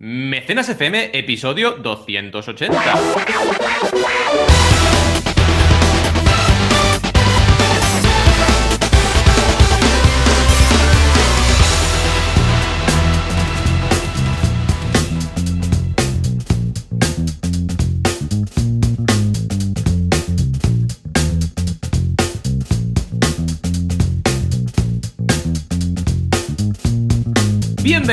[0.00, 4.57] Mecenas FM, episodio 280.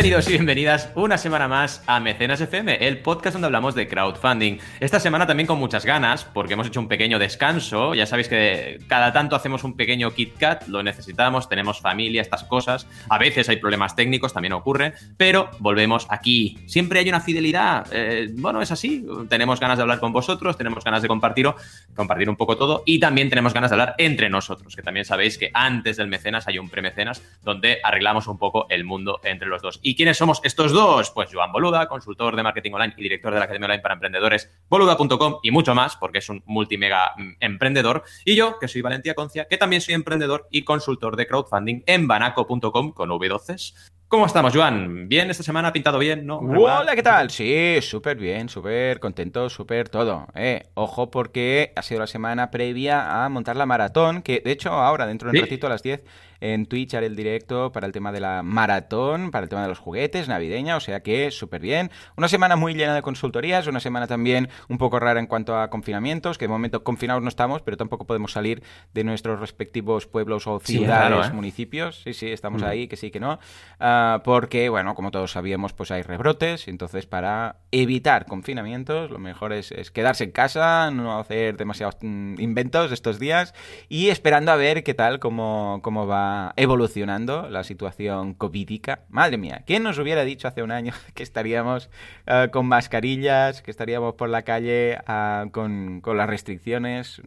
[0.05, 4.59] Bienvenidos y bienvenidas una semana más a Mecenas FM, el podcast donde hablamos de crowdfunding.
[4.79, 7.95] Esta semana también con muchas ganas, porque hemos hecho un pequeño descanso.
[7.95, 12.43] Ya sabéis que cada tanto hacemos un pequeño Kit Kat, lo necesitamos, tenemos familia, estas
[12.43, 12.85] cosas.
[13.09, 16.59] A veces hay problemas técnicos, también ocurre, pero volvemos aquí.
[16.67, 17.87] Siempre hay una fidelidad.
[17.91, 19.07] Eh, bueno, es así.
[19.27, 21.49] Tenemos ganas de hablar con vosotros, tenemos ganas de compartir,
[21.95, 25.39] compartir un poco todo y también tenemos ganas de hablar entre nosotros, que también sabéis
[25.39, 29.63] que antes del mecenas hay un premecenas donde arreglamos un poco el mundo entre los
[29.63, 29.79] dos.
[29.81, 31.11] ¿Y quiénes somos estos dos?
[31.11, 34.51] Pues Joan Boluda, consultor de marketing online y director de la Academia Online para Emprendedores,
[34.69, 38.03] boluda.com y mucho más, porque es un multimega mm, emprendedor.
[38.25, 42.07] Y yo, que soy Valentía Concia, que también soy emprendedor y consultor de crowdfunding en
[42.07, 43.73] banaco.com con V12.
[44.07, 45.09] ¿Cómo estamos, Joan?
[45.09, 45.69] ¿Bien esta semana?
[45.69, 46.27] ¿Ha pintado bien?
[46.27, 46.37] ¿No?
[46.37, 47.31] Hola, ¿qué tal?
[47.31, 50.27] Sí, súper bien, súper contento, súper todo.
[50.35, 54.69] Eh, ojo porque ha sido la semana previa a montar la maratón, que de hecho
[54.69, 56.03] ahora, dentro de un ratito a las 10,
[56.41, 59.67] en Twitch haré el directo para el tema de la maratón, para el tema de
[59.67, 61.91] los juguetes, navideña, o sea que súper bien.
[62.17, 65.69] Una semana muy llena de consultorías, una semana también un poco rara en cuanto a
[65.69, 68.63] confinamientos, que de momento confinados no estamos, pero tampoco podemos salir
[68.93, 71.33] de nuestros respectivos pueblos o ciudades, ¿eh?
[71.33, 72.01] municipios.
[72.03, 72.65] Sí, sí, estamos mm.
[72.65, 73.39] ahí, que sí, que no.
[73.79, 79.53] Ah, porque, bueno, como todos sabíamos, pues hay rebrotes, entonces para evitar confinamientos, lo mejor
[79.53, 83.53] es, quedarse en casa, no hacer demasiados mm, inventos estos días
[83.89, 86.24] y esperando a ver qué tal, cómo, cómo va
[86.55, 89.01] evolucionando la situación covídica.
[89.09, 91.89] Madre mía, ¿quién nos hubiera dicho hace un año que estaríamos
[92.27, 97.21] eh, con mascarillas, que estaríamos por la calle ah, con, con, las restricciones?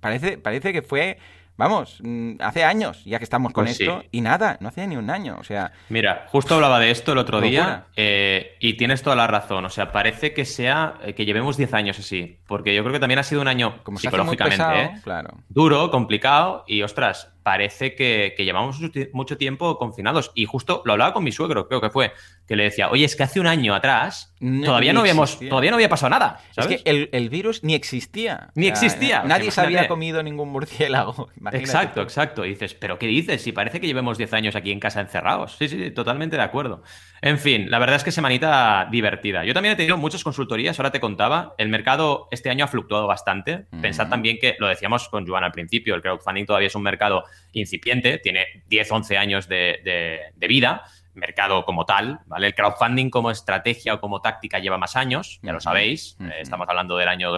[0.00, 1.18] parece, parece que fue
[1.56, 4.96] Vamos, mm, hace años ya que estamos con pues esto y nada, no hace ni
[4.96, 5.72] un año, o sea...
[5.90, 9.70] Mira, justo hablaba de esto el otro día eh, y tienes toda la razón, o
[9.70, 13.18] sea, parece que sea, eh, que llevemos 10 años así, porque yo creo que también
[13.18, 14.90] ha sido un año Como psicológicamente ¿eh?
[15.04, 15.34] claro.
[15.48, 18.78] duro, complicado y, ostras, parece que, llevamos
[19.12, 20.32] mucho tiempo confinados.
[20.34, 22.12] Y justo lo hablaba con mi suegro, creo que fue,
[22.46, 25.76] que le decía, oye, es que hace un año atrás todavía, no habíamos, todavía no
[25.76, 26.40] había pasado nada.
[26.56, 28.50] Es que el, virus ni existía.
[28.54, 29.22] Ni existía.
[29.24, 31.30] nadie se había comido ningún murciélago.
[31.52, 32.44] exacto, exacto.
[32.44, 33.42] Y dices, ¿pero qué dices?
[33.42, 35.56] Si parece que llevemos 10 años aquí en casa encerrados.
[35.58, 36.82] Sí, sí, totalmente de acuerdo.
[37.24, 39.44] En fin, la verdad es que semanita divertida.
[39.44, 41.54] Yo también he tenido muchas consultorías, ahora te contaba.
[41.56, 43.66] El mercado este año ha fluctuado bastante.
[43.80, 47.22] Pensad también que, lo decíamos con Joan al principio, el crowdfunding todavía es un mercado
[47.52, 50.82] incipiente, tiene 10, 11 años de, vida
[51.14, 52.46] mercado como tal, ¿vale?
[52.46, 56.16] El crowdfunding como estrategia o como táctica lleva más años, ya lo sabéis.
[56.20, 57.30] Eh, estamos hablando del año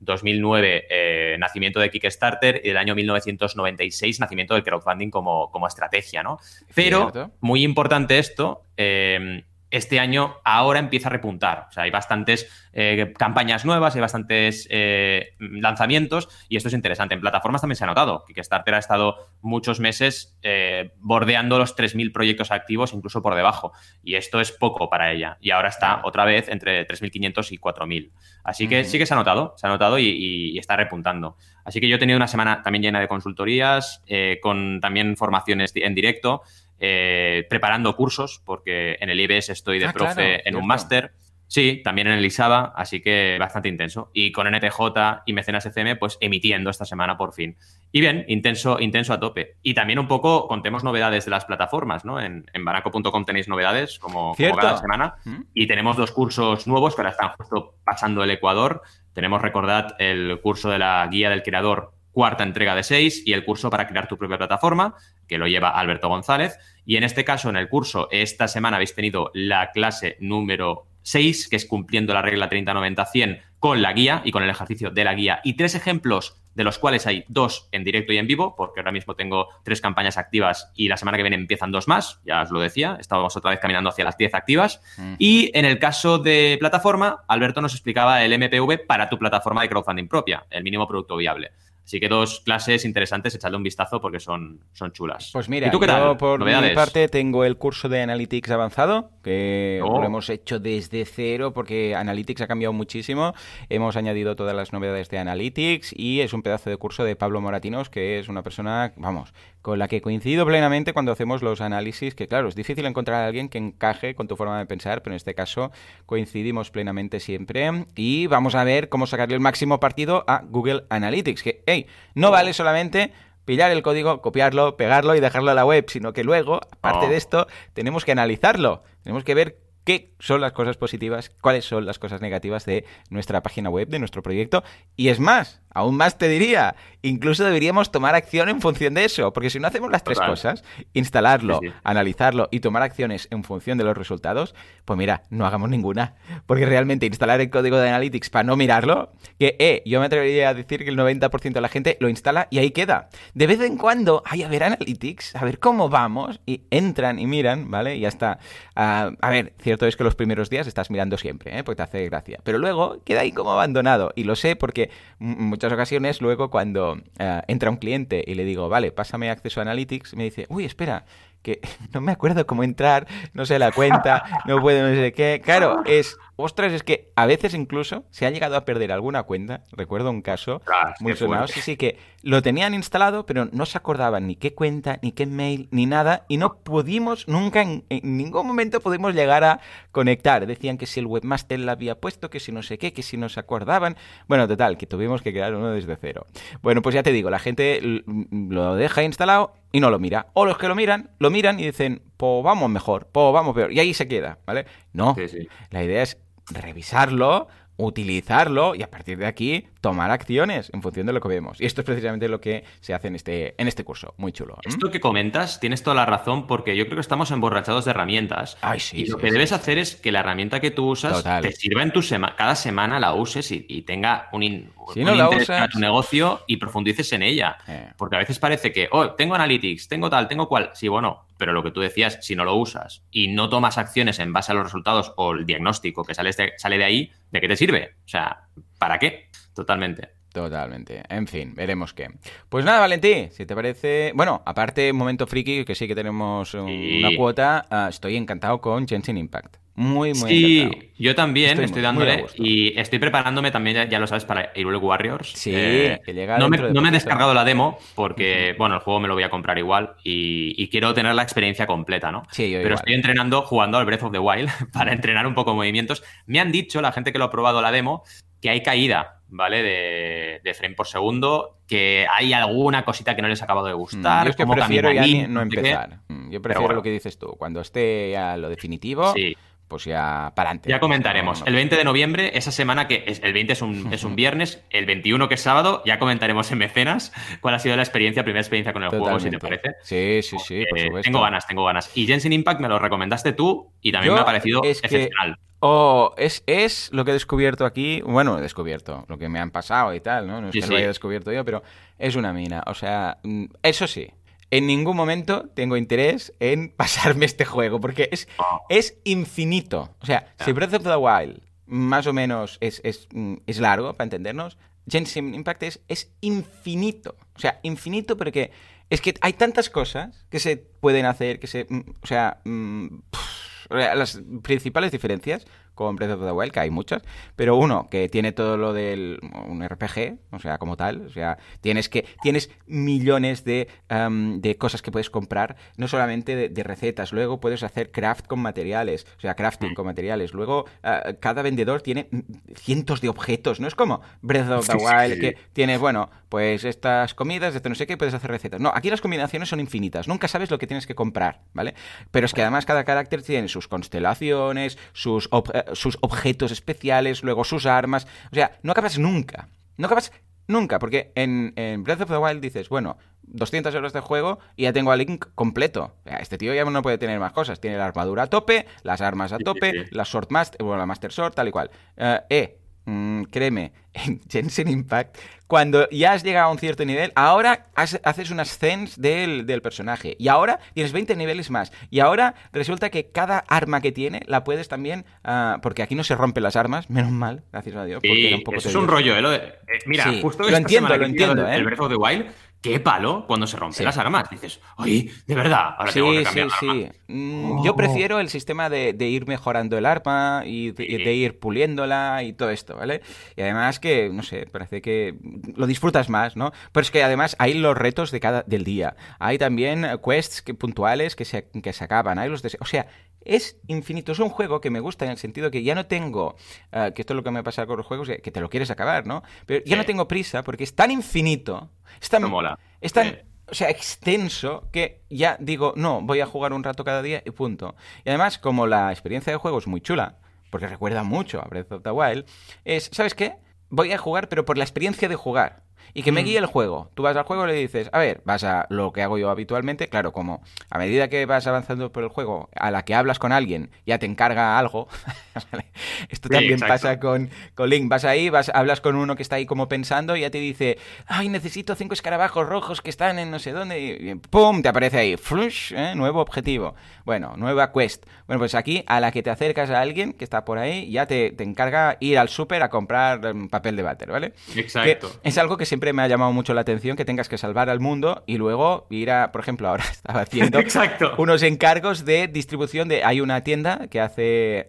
[0.00, 6.22] 2009, eh, nacimiento de Kickstarter, y del año 1996, nacimiento del crowdfunding como, como estrategia,
[6.22, 6.38] ¿no?
[6.74, 11.66] Pero, muy importante esto, eh, este año ahora empieza a repuntar.
[11.68, 17.16] O sea, hay bastantes eh, campañas nuevas, hay bastantes eh, lanzamientos y esto es interesante.
[17.16, 18.24] En plataformas también se ha notado.
[18.24, 23.72] Kickstarter ha estado muchos meses eh, bordeando los 3.000 proyectos activos, incluso por debajo.
[24.04, 25.38] Y esto es poco para ella.
[25.40, 28.12] Y ahora está otra vez entre 3.500 y 4.000.
[28.44, 31.36] Así que sí que se ha notado, se ha notado y, está repuntando.
[31.64, 34.04] Así que yo he tenido una semana también llena de consultorías,
[34.40, 36.42] con también formaciones en directo.
[36.78, 41.12] Preparando cursos, porque en el IBS estoy de ah, profe en un máster.
[41.48, 44.10] Sí, también en el ISABA, así que bastante intenso.
[44.12, 47.56] Y con NTJ y Mecenas FM, pues emitiendo esta semana por fin.
[47.90, 49.56] Y bien, intenso, intenso a tope.
[49.62, 52.20] Y también un poco contemos novedades de las plataformas, ¿no?
[52.20, 55.14] En, en baraco.com tenéis novedades como, cada semana.
[55.24, 55.40] ¿Mm?
[55.54, 58.82] Y tenemos dos cursos nuevos que ahora están justo pasando el Ecuador.
[59.14, 63.44] Tenemos, recordad, el curso de la guía del creador cuarta entrega de seis y el
[63.44, 64.96] curso para crear tu propia plataforma,
[65.28, 66.58] que lo lleva Alberto González.
[66.84, 71.48] Y en este caso, en el curso, esta semana habéis tenido la clase número 6,
[71.48, 75.14] que es cumpliendo la regla 30-90-100 con la guía y con el ejercicio de la
[75.14, 75.40] guía.
[75.42, 78.92] Y tres ejemplos, de los cuales hay dos en directo y en vivo, porque ahora
[78.92, 82.50] mismo tengo tres campañas activas y la semana que viene empiezan dos más, ya os
[82.50, 84.82] lo decía, estábamos otra vez caminando hacia las 10 activas.
[85.18, 89.70] Y en el caso de plataforma, Alberto nos explicaba el MPV para tu plataforma de
[89.70, 91.52] crowdfunding propia, el mínimo producto viable.
[91.88, 95.30] Así que dos clases interesantes, echadle un vistazo porque son, son chulas.
[95.32, 96.16] Pues mira, ¿Y tú qué yo tal?
[96.18, 99.98] por mi parte tengo el curso de Analytics avanzado, que Oh.
[99.98, 103.32] lo hemos hecho desde cero porque Analytics ha cambiado muchísimo.
[103.70, 107.40] Hemos añadido todas las novedades de Analytics y es un pedazo de curso de Pablo
[107.40, 109.32] Moratinos, que es una persona, vamos,
[109.68, 113.26] con la que coincido plenamente cuando hacemos los análisis, que claro, es difícil encontrar a
[113.26, 115.72] alguien que encaje con tu forma de pensar, pero en este caso
[116.06, 117.84] coincidimos plenamente siempre.
[117.94, 122.30] Y vamos a ver cómo sacarle el máximo partido a Google Analytics, que, hey, no
[122.30, 123.12] vale solamente
[123.44, 127.10] pillar el código, copiarlo, pegarlo y dejarlo a la web, sino que luego, aparte Oh.
[127.10, 131.86] de esto, tenemos que analizarlo, tenemos que ver qué son las cosas positivas, cuáles son
[131.86, 134.62] las cosas negativas de nuestra página web, de nuestro proyecto.
[134.96, 139.32] Y es más, aún más te diría, incluso deberíamos tomar acción en función de eso,
[139.32, 140.62] porque si no hacemos las tres cosas,
[140.92, 141.74] instalarlo, Sí, sí.
[141.84, 144.54] analizarlo y tomar acciones en función de los resultados,
[144.84, 146.16] pues mira, no hagamos ninguna.
[146.44, 150.50] Porque realmente instalar el código de Analytics para no mirarlo, que eh, yo me atrevería
[150.50, 153.08] a decir que el 90% de la gente lo instala y ahí queda.
[153.32, 157.26] De vez en cuando, ay, a ver Analytics, a ver cómo vamos, y entran y
[157.26, 157.96] miran, ¿vale?
[157.96, 158.38] Y ya está.
[158.76, 161.64] Ah, a ver, cierto es que los primeros días estás mirando siempre, ¿eh?
[161.64, 162.40] Porque te hace gracia.
[162.42, 164.12] Pero luego queda ahí como abandonado.
[164.16, 164.90] Y lo sé porque
[165.20, 169.60] en muchas ocasiones luego cuando ah, entra un cliente y le digo, vale, pásame acceso
[169.60, 171.04] a Analytics, me dice, uy, espera,
[171.42, 171.60] que
[171.92, 175.40] no me acuerdo cómo entrar, no sé la cuenta, no puedo no sé qué.
[175.44, 179.64] Claro, es, ostras, es que a veces incluso se ha llegado a perder alguna cuenta.
[179.72, 181.52] Recuerdo un caso Ostras, muy sonado, fuerte.
[181.54, 185.26] sí, sí, que lo tenían instalado, pero no se acordaban ni qué cuenta, ni qué
[185.26, 189.60] mail, ni nada, y no pudimos, nunca, en, en ningún momento pudimos llegar a
[189.92, 190.46] conectar.
[190.46, 193.16] Decían que si el webmaster la había puesto, que si no sé qué, que si
[193.16, 193.96] no se acordaban.
[194.28, 196.26] Bueno, total, que tuvimos que crear uno desde cero.
[196.62, 200.28] Bueno, pues ya te digo, la gente l- lo deja instalado y no lo mira.
[200.34, 203.72] O los que lo miran, lo miran y dicen, pues vamos mejor, pues vamos peor.
[203.72, 204.66] Y ahí se queda, ¿vale?
[204.92, 205.48] No, Sí, sí.
[205.70, 206.18] la idea es
[206.50, 211.60] revisarlo, utilizarlo y a partir de aquí tomar acciones en función de lo que vemos.
[211.60, 214.14] Y esto es precisamente lo que se hace en este, en este curso.
[214.16, 214.54] Muy chulo.
[214.56, 214.68] ¿eh?
[214.68, 218.56] Esto que comentas, tienes toda la razón, porque yo creo que estamos emborrachados de herramientas.
[218.60, 219.32] Ay, sí, y lo que sí.
[219.32, 221.42] debes hacer es que la herramienta que tú usas Total.
[221.42, 225.00] te sirva en tu semana, cada semana la uses y, y tenga un, in- Si
[225.00, 227.58] un no la interés usas- para tu negocio y profundices en ella.
[227.68, 227.92] Eh.
[227.96, 230.70] Porque a veces parece que, oh, tengo Analytics, tengo tal, tengo cual.
[230.74, 234.18] Sí, bueno, pero lo que tú decías, si no lo usas y no tomas acciones
[234.18, 237.40] en base a los resultados o el diagnóstico que sales de- sale de ahí, ¿de
[237.40, 237.94] qué te sirve?
[238.04, 238.48] O sea,
[238.78, 239.28] ¿para qué?
[239.58, 240.08] Totalmente.
[240.32, 241.02] Totalmente.
[241.08, 242.06] En fin, veremos qué.
[242.48, 244.12] Pues nada, Valentí, si te parece...
[244.14, 246.98] Bueno, aparte, momento friki, que sí que tenemos un- Sí.
[247.00, 249.56] una cuota, ah, estoy encantado con Genshin Impact.
[249.74, 250.84] Muy, muy Sí, encantado.
[250.98, 255.32] yo también Estoy dándole y estoy preparándome también, ya, ya lo sabes, para Hyrule Warriors.
[255.32, 258.74] Sí, Eh, que llega no me, de no me he descargado la demo porque, bueno,
[258.76, 262.12] el juego me lo voy a comprar igual y, y quiero tener la experiencia completa,
[262.12, 262.22] ¿no?
[262.30, 262.74] Sí, yo Pero igual.
[262.74, 266.02] estoy entrenando, jugando al Breath of the Wild para entrenar un poco movimientos.
[266.26, 268.02] Me han dicho, la gente que lo ha probado la demo,
[268.40, 269.62] que hay caída, ¿vale?
[269.62, 273.74] De, de frame por segundo, que hay alguna cosita que no les ha acabado de
[273.74, 274.24] Mm, gustar.
[274.24, 276.00] Yo es que prefiero ya ni- no empezar.
[276.30, 276.74] Yo prefiero bueno.
[276.76, 277.34] lo que dices tú.
[277.38, 279.36] Cuando esté ya lo definitivo, Sí.
[279.68, 280.70] Pues ya para adelante.
[280.70, 281.42] Ya comentaremos.
[281.46, 284.64] El 20 de noviembre, esa semana que es, el 20 es un, es un viernes,
[284.70, 288.40] el 21 que es sábado, ya comentaremos en mecenas cuál ha sido la experiencia, primera
[288.40, 289.74] experiencia con el juego, si te parece.
[289.82, 291.04] Sí, sí, sí, por supuesto.
[291.04, 291.90] tengo ganas, tengo ganas.
[291.96, 294.86] Y Genshin Impact me lo recomendaste tú y también Yo, me ha parecido es que-
[294.86, 295.38] excepcional.
[295.60, 298.00] Oh, es, es lo que he descubierto aquí.
[298.02, 300.40] Bueno, he descubierto lo que me han pasado y tal, ¿no?
[300.40, 300.70] No es Sí, que sí.
[300.72, 301.64] lo haya descubierto yo, pero
[301.98, 302.62] es una mina.
[302.68, 304.08] O sea, mm, eso sí.
[304.50, 308.60] En ningún momento tengo interés en pasarme este juego, porque es, Oh.
[308.68, 309.94] es infinito.
[310.00, 313.92] O sea, si Breath of the Wild más o menos es, es, mm, es largo,
[313.92, 314.56] para entendernos,
[314.90, 317.14] Genshin Impact es, es infinito.
[317.36, 318.50] O sea, infinito porque
[318.88, 321.66] es que hay tantas cosas que se pueden hacer, que se...
[321.68, 322.40] mm, O sea...
[322.44, 323.38] mm, pff,
[323.70, 325.44] las principales diferencias
[325.78, 327.02] con Breath of the Wild, que hay muchas,
[327.36, 331.38] pero uno, que tiene todo lo del un RPG, o sea, como tal, o sea,
[331.60, 337.12] tienes que tienes millones de, de cosas que puedes comprar, no solamente de, de recetas,
[337.12, 341.80] luego puedes hacer craft con materiales, o sea, crafting con materiales, luego eh, cada vendedor
[341.80, 342.08] tiene
[342.56, 345.20] cientos de objetos, no es como Breath of the sí, Wild, sí.
[345.20, 348.60] que tienes, bueno, pues estas comidas, esto no sé qué, puedes hacer recetas.
[348.60, 351.74] No, aquí las combinaciones son infinitas, nunca sabes lo que tienes que comprar, ¿vale?
[352.10, 357.44] Pero es que además cada carácter tiene sus constelaciones, sus, eh, sus objetos especiales, luego
[357.44, 360.12] sus armas, o sea, no acabas nunca, no acabas
[360.46, 362.98] nunca, porque en, en Breath of the Wild dices, bueno,
[363.30, 365.94] 200 horas de juego y ya tengo a Link completo.
[366.04, 367.60] Este tío ya no puede tener más cosas.
[367.60, 371.12] Tiene la armadura a tope, las armas a tope, la Sword Master, bueno, la Master
[371.12, 371.70] Sword, tal y cual.
[371.96, 375.16] Eh, eh, mm, créeme, en Genshin Impact,
[375.46, 380.14] cuando ya has llegado a un cierto nivel, ahora haces un ascens del, del, personaje.
[380.18, 381.72] Y ahora tienes 20 niveles más.
[381.90, 385.06] Y ahora resulta que cada arma que tiene la puedes también.
[385.24, 388.02] Uh, porque aquí no se rompen las armas, menos mal, gracias a Dios.
[388.06, 389.22] Porque era un poco eso es un rollo, ¿eh?
[389.22, 391.56] Lo de, eh mira, sí, justo lo entiendo, lo entiendo, el, ¿eh?
[391.56, 392.26] El Breath of the Wild
[392.60, 393.84] qué palo cuando se rompen sí.
[393.84, 394.28] las armas.
[394.30, 396.92] Dices, oye, de verdad, ahora sí, tengo que cambiar sí, arma.
[397.08, 402.22] Mm, Yo prefiero el sistema de, de, ir mejorando el arma y de, ir puliéndola
[402.22, 403.02] y todo esto, ¿vale?
[403.36, 405.16] Y además que, no sé, parece que
[405.54, 406.52] lo disfrutas más, ¿no?
[406.72, 408.96] Pero es que además hay los retos de cada, del día.
[409.18, 412.18] Hay también quests que, puntuales que se, que se acaban.
[412.18, 412.86] Hay los o sea,
[413.24, 414.12] es infinito.
[414.12, 416.36] Es un juego que me gusta en el sentido que ya no tengo,
[416.72, 418.70] uh, que esto es lo que me pasa con los juegos, que te lo quieres
[418.70, 419.22] acabar, ¿no?
[419.46, 419.78] Pero ya Sí.
[419.78, 421.70] no tengo prisa porque es tan infinito,
[422.00, 422.58] es tan, Me mola.
[422.80, 423.16] es tan, Sí.
[423.48, 427.30] o sea, extenso que ya digo, no, voy a jugar un rato cada día y
[427.30, 427.74] punto.
[428.04, 430.16] Y además, como la experiencia de juego es muy chula,
[430.50, 432.24] porque recuerda mucho a Breath of the Wild,
[432.64, 433.34] es, ¿sabes qué?
[433.70, 435.62] Voy a jugar, pero por la experiencia de jugar.
[435.98, 436.24] Y que me Mm.
[436.26, 436.90] guíe el juego.
[436.94, 439.30] Tú vas al juego y le dices, a ver, vas a lo que hago yo
[439.30, 443.18] habitualmente, claro, como a medida que vas avanzando por el juego, a la que hablas
[443.18, 444.88] con alguien, ya te encarga algo.
[446.08, 447.88] Esto también pasa con, con Link.
[447.88, 450.78] Vas ahí, vas, hablas con uno que está ahí como pensando y ya te dice,
[451.06, 453.80] ay, necesito cinco escarabajos rojos que están en no sé dónde.
[453.80, 454.62] Y ¡pum!
[454.62, 455.94] Te aparece ahí, flush, ¿eh?
[455.94, 456.74] nuevo objetivo.
[457.04, 458.06] Bueno, nueva quest.
[458.26, 461.06] Bueno, pues aquí, a la que te acercas a alguien que está por ahí, ya
[461.06, 464.34] te, te encarga ir al súper a comprar em, papel de váter, ¿vale?
[464.54, 465.10] Exacto.
[465.22, 467.70] Que es algo que siempre me ha llamado mucho la atención, que tengas que salvar
[467.70, 471.12] al mundo y luego ir a, por ejemplo, ahora estaba haciendo Exacto.
[471.18, 473.04] unos encargos de distribución de...
[473.04, 474.66] Hay una tienda que hace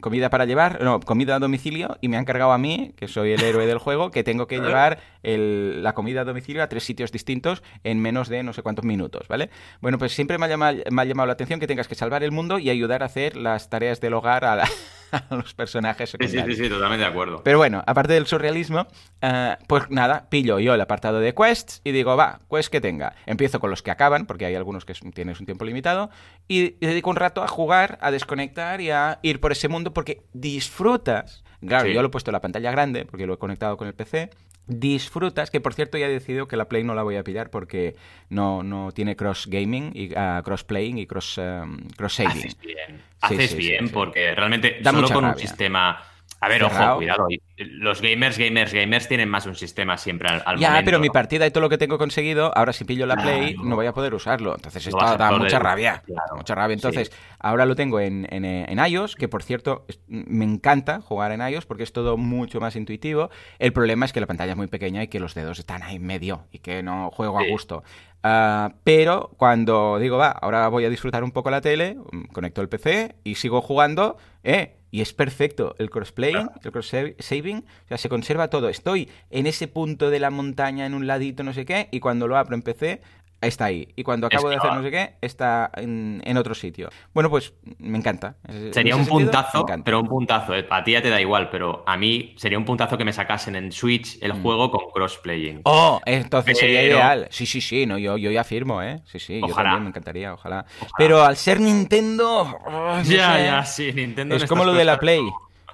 [0.00, 3.32] comida para llevar, no, comida a domicilio y me ha encargado a mí, que soy
[3.32, 6.84] el héroe del juego, que tengo que llevar el- la comida a domicilio a tres
[6.84, 9.50] sitios distintos en menos de no sé cuántos minutos, ¿vale?
[9.80, 12.22] Bueno, pues siempre me ha llamado, me ha llamado la atención que tengas que salvar
[12.22, 14.68] el mundo y ayudar a hacer las tareas del hogar a, la-
[15.30, 16.58] a los personajes Sí, sí, secundarios.
[16.58, 17.42] sí, sí, totalmente de acuerdo.
[17.44, 18.86] Pero bueno, aparte del surrealismo,
[19.22, 23.14] eh, pues nada, pillo yo el apartado de quests y digo, va, quest que tenga.
[23.26, 26.10] Empiezo con los que acaban, porque hay algunos que es- tienes un tiempo limitado,
[26.48, 30.22] y dedico un rato a jugar, a desconectar y a ir por ese mundo porque
[30.32, 31.44] disfrutas.
[31.66, 31.94] Claro, Sí.
[31.94, 34.30] yo lo he puesto en la pantalla grande porque lo he conectado con el PC.
[34.66, 37.50] Disfrutas, que por cierto ya he decidido que la Play no la voy a pillar
[37.50, 37.96] porque
[38.30, 42.38] no, no tiene cross gaming y ah, cross playing y cross, em, cross saving.
[42.38, 42.86] Haces bien.
[42.88, 43.92] Sí, Haces sí, bien sí.
[43.92, 46.02] porque realmente Da solo con un sistema...
[46.44, 46.86] A ver, Cerrado.
[46.90, 47.26] ojo, cuidado.
[47.56, 50.84] Los gamers, gamers, gamers tienen más un sistema siempre al, al Ya, momento.
[50.86, 53.76] pero mi partida y todo lo que tengo conseguido, ahora si pillo la Play no
[53.76, 54.54] voy a poder usarlo.
[54.54, 56.02] Entonces esto da mucha rabia.
[56.04, 56.36] Claro.
[56.36, 56.74] Mucha rabia.
[56.74, 61.40] Entonces, ahora lo tengo en, en, en iOS, que por cierto, me encanta jugar en
[61.40, 63.30] iOS porque es todo mucho más intuitivo.
[63.58, 65.96] El problema es que la pantalla es muy pequeña y que los dedos están ahí
[65.96, 67.84] en medio y que no juego a gusto.
[68.26, 72.62] Ah, pero cuando digo, va, ahora voy a disfrutar un poco la tele, mm, conecto
[72.62, 74.78] el PC y sigo jugando, ¿eh?
[74.90, 78.70] Y es perfecto el crossplaying, el cross-saving, o sea, se conserva todo.
[78.70, 82.26] Estoy en ese punto de la montaña, en un ladito, no sé qué, y cuando
[82.26, 83.02] lo abro en PC,
[83.48, 83.88] está ahí.
[83.96, 86.88] Y cuando acabo de hacer no sé qué, está en, en otro sitio.
[87.12, 88.36] Bueno, pues me encanta.
[88.48, 90.54] En Sería un sentido, puntazo, pero un puntazo.
[90.54, 90.66] eh.
[90.70, 93.56] A ti ya te da igual, pero a mí sería un puntazo que me sacasen
[93.56, 95.58] en Switch el juego con crossplaying.
[95.58, 95.62] Mm.
[95.64, 97.28] Oh, entonces sería ideal.
[97.30, 99.00] Sí, sí, sí, no, yo, yo ya firmo, ¿eh?
[99.04, 99.70] Sí, sí, yo Ojalá.
[99.70, 100.64] también me encantaría, ojalá.
[100.76, 100.92] Ojalá.
[100.96, 102.42] Pero al ser Nintendo.
[102.66, 103.44] oh, no ya, sé.
[103.44, 104.34] ya, sí, Nintendo.
[104.34, 105.20] en Es como lo de la Play.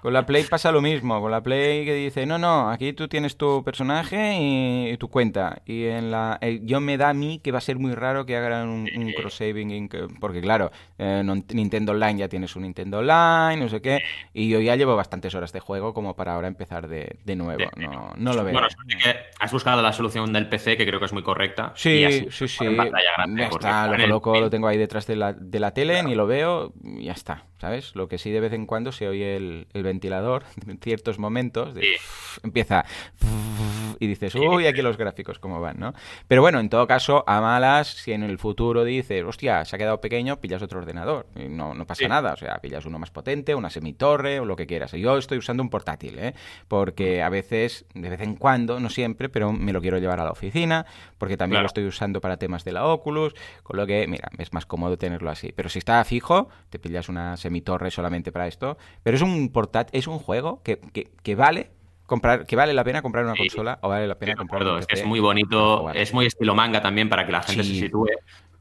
[0.03, 1.21] Con la Play pasa lo mismo.
[1.21, 5.63] Con la Play que dice, no, no, aquí tú tienes tu personaje y, tu cuenta.
[5.67, 8.25] Y en la eh, yo me da a mí que va a ser muy raro
[8.27, 9.71] que hagan un, un cross-saving.
[9.71, 13.99] in- que- Porque claro, eh, Nintendo Online ya tienes un Nintendo Online, no sé qué.
[14.33, 17.65] Y yo ya llevo bastantes horas de juego como para ahora empezar de, de nuevo.
[17.77, 18.53] No, no lo veo.
[18.53, 18.69] Bueno,
[19.03, 21.73] que has buscado la solución del PC, que creo que es muy correcta.
[21.77, 22.65] Sí, así, sí, sí.
[22.65, 26.27] grande, Ya está, el- lo tengo ahí detrás de la, de la tele, ni lo
[26.27, 27.95] veo, y ya está, ¿sabes?
[27.95, 31.75] Lo que sí de vez en cuando se oye el, el ventilador en ciertos momentos,
[31.75, 31.89] de- Sí.
[32.43, 32.85] empieza
[33.99, 35.93] y dices, uy, aquí los gráficos cómo van, ¿no?
[36.29, 39.79] Pero bueno, en todo caso, a malas, si en el futuro dices, hostia, se ha
[39.79, 42.09] quedado pequeño, pillas otro ordenador, y no, no pasa Sí.
[42.09, 44.93] nada, o sea, pillas uno más potente, una semitorre o lo que quieras.
[44.93, 46.35] Yo estoy usando un portátil, ¿eh?
[46.69, 50.25] Porque a veces, de vez en cuando, no siempre, pero me lo quiero llevar a
[50.25, 50.87] la oficina,
[51.19, 51.65] porque también Claro.
[51.65, 54.97] lo estoy usando para temas de la Oculus, con lo que, mira, es más cómodo
[54.99, 55.53] tenerlo así.
[55.55, 58.79] Pero si está fijo, te pillas una semitorre solamente para esto.
[59.03, 61.71] Pero es un portátil, es un juego que, que, que vale
[62.11, 63.49] comprar, que vale la pena comprar una Sí.
[63.49, 65.97] consola o vale la pena comprar es que es muy bonito, jugar.
[65.97, 67.75] es muy estilo manga también para que la gente Sí.
[67.77, 68.09] se sitúe,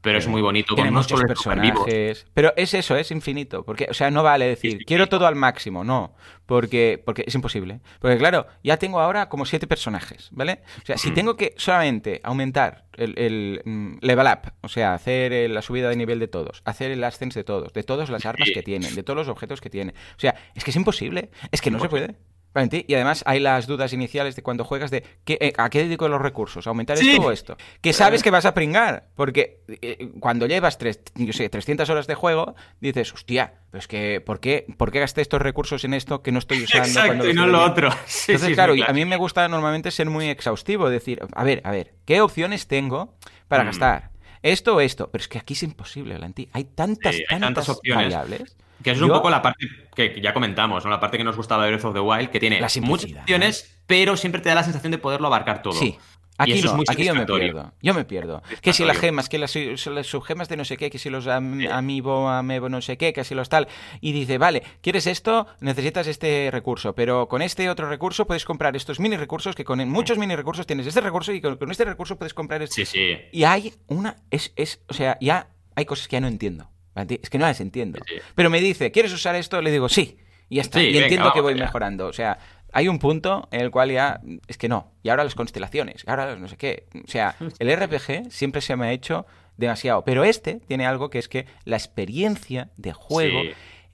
[0.00, 0.74] pero es muy bonito.
[0.74, 2.26] Tiene con muchos personajes.
[2.32, 3.64] Pero es eso, es infinito.
[3.64, 5.84] Porque, o sea, no vale decir, Sí, quiero todo al máximo.
[5.84, 6.14] No.
[6.46, 7.80] Porque, porque es imposible.
[8.00, 10.62] Porque, claro, ya tengo ahora como siete personajes, ¿vale?
[10.82, 15.32] O sea, si tengo que solamente aumentar el, el, mm, level up, o sea, hacer
[15.32, 18.24] el- la subida de nivel de todos, hacer el ascense de todos, de todas las
[18.26, 18.54] armas Sí.
[18.54, 19.94] que tienen, de todos los objetos que tienen.
[20.16, 21.30] O sea, es que es imposible.
[21.52, 22.16] Es que no se puede.
[22.54, 26.20] Y además hay las dudas iniciales de cuando juegas de eh, ¿a qué dedico los
[26.20, 26.66] recursos?
[26.66, 27.56] ¿Aumentar esto o esto?
[27.80, 32.06] Que sabes que vas a pringar, porque eh, cuando llevas tres, yo sé, 300 horas
[32.08, 35.94] de juego, dices, hostia, pero es que ¿por qué, ¿por qué gasté estos recursos en
[35.94, 36.88] esto que no estoy usando?
[36.88, 37.88] Exacto, y no lo otro.
[38.28, 41.94] Entonces, claro, a mí me gusta normalmente ser muy exhaustivo, decir, a ver, a ver,
[42.04, 43.14] ¿qué opciones tengo
[43.46, 43.66] para mm.
[43.66, 44.10] gastar?
[44.42, 46.48] Esto o esto, pero es que aquí es imposible, Valentín.
[46.52, 48.04] Hay tantas, tantas, opciones.
[48.04, 48.56] variables.
[48.82, 50.90] Que es un poco la parte que ya comentamos, ¿no?
[50.90, 54.16] La parte que nos gusta de Breath of the Wild, que tiene muchas opciones, pero
[54.16, 55.74] siempre te da la sensación de poderlo abarcar todo.
[55.74, 55.98] Sí.
[56.40, 57.72] Aquí, no, aquí yo me pierdo.
[57.82, 58.42] Yo me pierdo.
[58.62, 62.28] Que si las gemas, que las, subgemas de no sé qué, que si los amiibo,
[62.30, 63.68] amebo, no sé qué, que si los tal.
[64.00, 65.46] Y dice, vale, ¿quieres esto?
[65.60, 66.94] Necesitas este recurso.
[66.94, 70.66] Pero con este otro recurso puedes comprar estos mini recursos, que con muchos mini recursos
[70.66, 72.86] tienes este recurso y con, este recurso puedes comprar este.
[72.86, 73.16] Sí, sí.
[73.32, 74.16] Y hay una.
[74.30, 76.70] Es, es, o sea, ya hay cosas que ya no entiendo.
[76.94, 78.00] Es que no las entiendo.
[78.34, 79.60] Pero me dice, ¿quieres usar esto?
[79.60, 80.18] Le digo, sí.
[80.48, 80.82] Y ya está.
[80.82, 82.06] y entiendo que voy mejorando.
[82.06, 82.38] O sea,
[82.72, 84.92] hay un punto en el cual ya es que no.
[85.02, 86.86] Y ahora las constelaciones, ahora no sé qué.
[87.04, 90.04] O sea, el RPG siempre se me ha hecho demasiado.
[90.04, 93.40] Pero este tiene algo que es que la experiencia de juego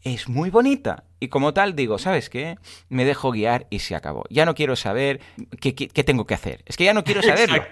[0.03, 1.05] es muy bonita.
[1.19, 2.59] Y como tal digo, ¿sabes qué?
[2.89, 4.25] Me dejo guiar y se acabó.
[4.31, 5.21] Ya no quiero saber
[5.61, 6.63] qué, tengo que hacer.
[6.67, 7.63] Es que ya no quiero saberlo.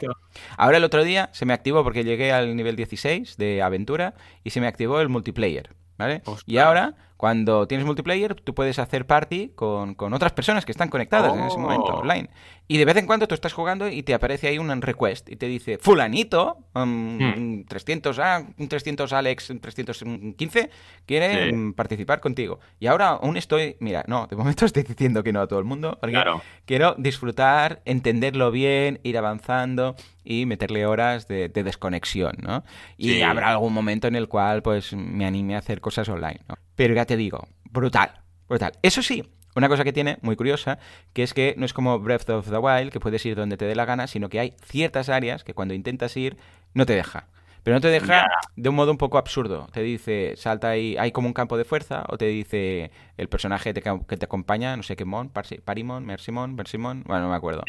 [0.56, 4.50] Ahora el otro día se me activó porque llegué al nivel 16 de aventura y
[4.50, 5.70] se me activó el multiplayer.
[5.96, 6.22] ¿Vale?
[6.44, 11.34] Y ahora cuando tienes multiplayer, tú puedes hacer party con, otras personas que están conectadas
[11.34, 12.00] en ese momento oh.
[12.00, 12.28] online.
[12.66, 15.36] Y de vez en cuando tú estás jugando y te aparece ahí un request y
[15.36, 18.26] te dice, fulanito, 300, um, hmm.
[18.26, 20.70] ah, un 300 Alex, un 315,
[21.06, 22.60] quiere mm, participar contigo.
[22.80, 25.66] Y ahora aún estoy, mira, no, de momento estoy diciendo que no a todo el
[25.66, 26.18] mundo, porque
[26.64, 29.94] quiero disfrutar, entenderlo bien, ir avanzando
[30.24, 32.64] y meterle horas de, desconexión, ¿no?
[32.96, 36.56] Y habrá algún momento en el cual pues me anime a hacer cosas online, ¿no?
[36.76, 38.72] Pero ya te digo, brutal, brutal.
[38.82, 40.78] Eso sí, una cosa que tiene, muy curiosa,
[41.12, 43.66] que es que no es como Breath of the Wild, que puedes ir donde te
[43.66, 46.36] dé la gana, sino que hay ciertas áreas que cuando intentas ir
[46.72, 47.28] no te deja.
[47.62, 48.26] Pero no te deja
[48.56, 49.68] de un modo un poco absurdo.
[49.72, 53.72] Te dice, salta ahí, hay como un campo de fuerza, o te dice el personaje
[53.72, 55.30] que te acompaña, no sé qué mon,
[55.64, 57.64] Parimon, Mersimon, Mersimon, bueno, no me acuerdo.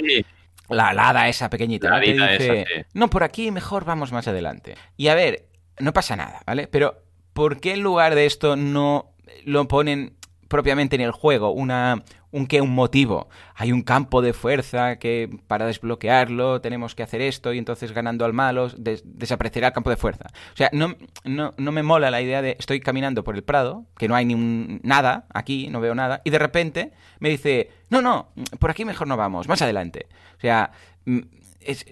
[0.67, 1.89] La alada esa pequeñita.
[1.89, 4.75] La te dice, no, por aquí mejor vamos más adelante.
[4.97, 5.45] Y a ver,
[5.79, 6.67] no pasa nada, ¿vale?
[6.67, 7.04] Pero
[7.35, 9.11] ¿por qué en lugar de esto no
[9.43, 10.13] lo ponen
[10.47, 11.51] propiamente en el juego?
[11.51, 12.01] Una,
[12.31, 13.27] un qué, un motivo.
[13.55, 18.23] Hay un campo de fuerza que para desbloquearlo tenemos que hacer esto y entonces ganando
[18.23, 18.69] al malo
[19.03, 20.27] desaparecerá el campo de fuerza.
[20.53, 23.85] O sea, no, no, no, me mola la idea de estoy caminando por el prado,
[23.97, 28.01] que no hay ni nada aquí, no veo nada, y de repente me dice, no,
[28.01, 30.07] no, por aquí mejor no vamos, más adelante.
[30.37, 30.71] O sea,
[31.03, 31.19] mm,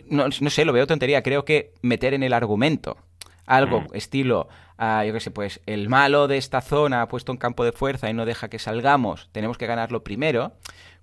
[0.10, 1.22] no, no sé, lo veo tontería.
[1.22, 2.96] Creo que meter en el argumento
[3.46, 3.88] algo mm.
[3.94, 4.48] estilo,
[4.80, 8.10] yo qué sé, pues el malo de esta zona ha puesto un campo de fuerza
[8.10, 10.54] y no deja que salgamos, tenemos que ganarlo primero,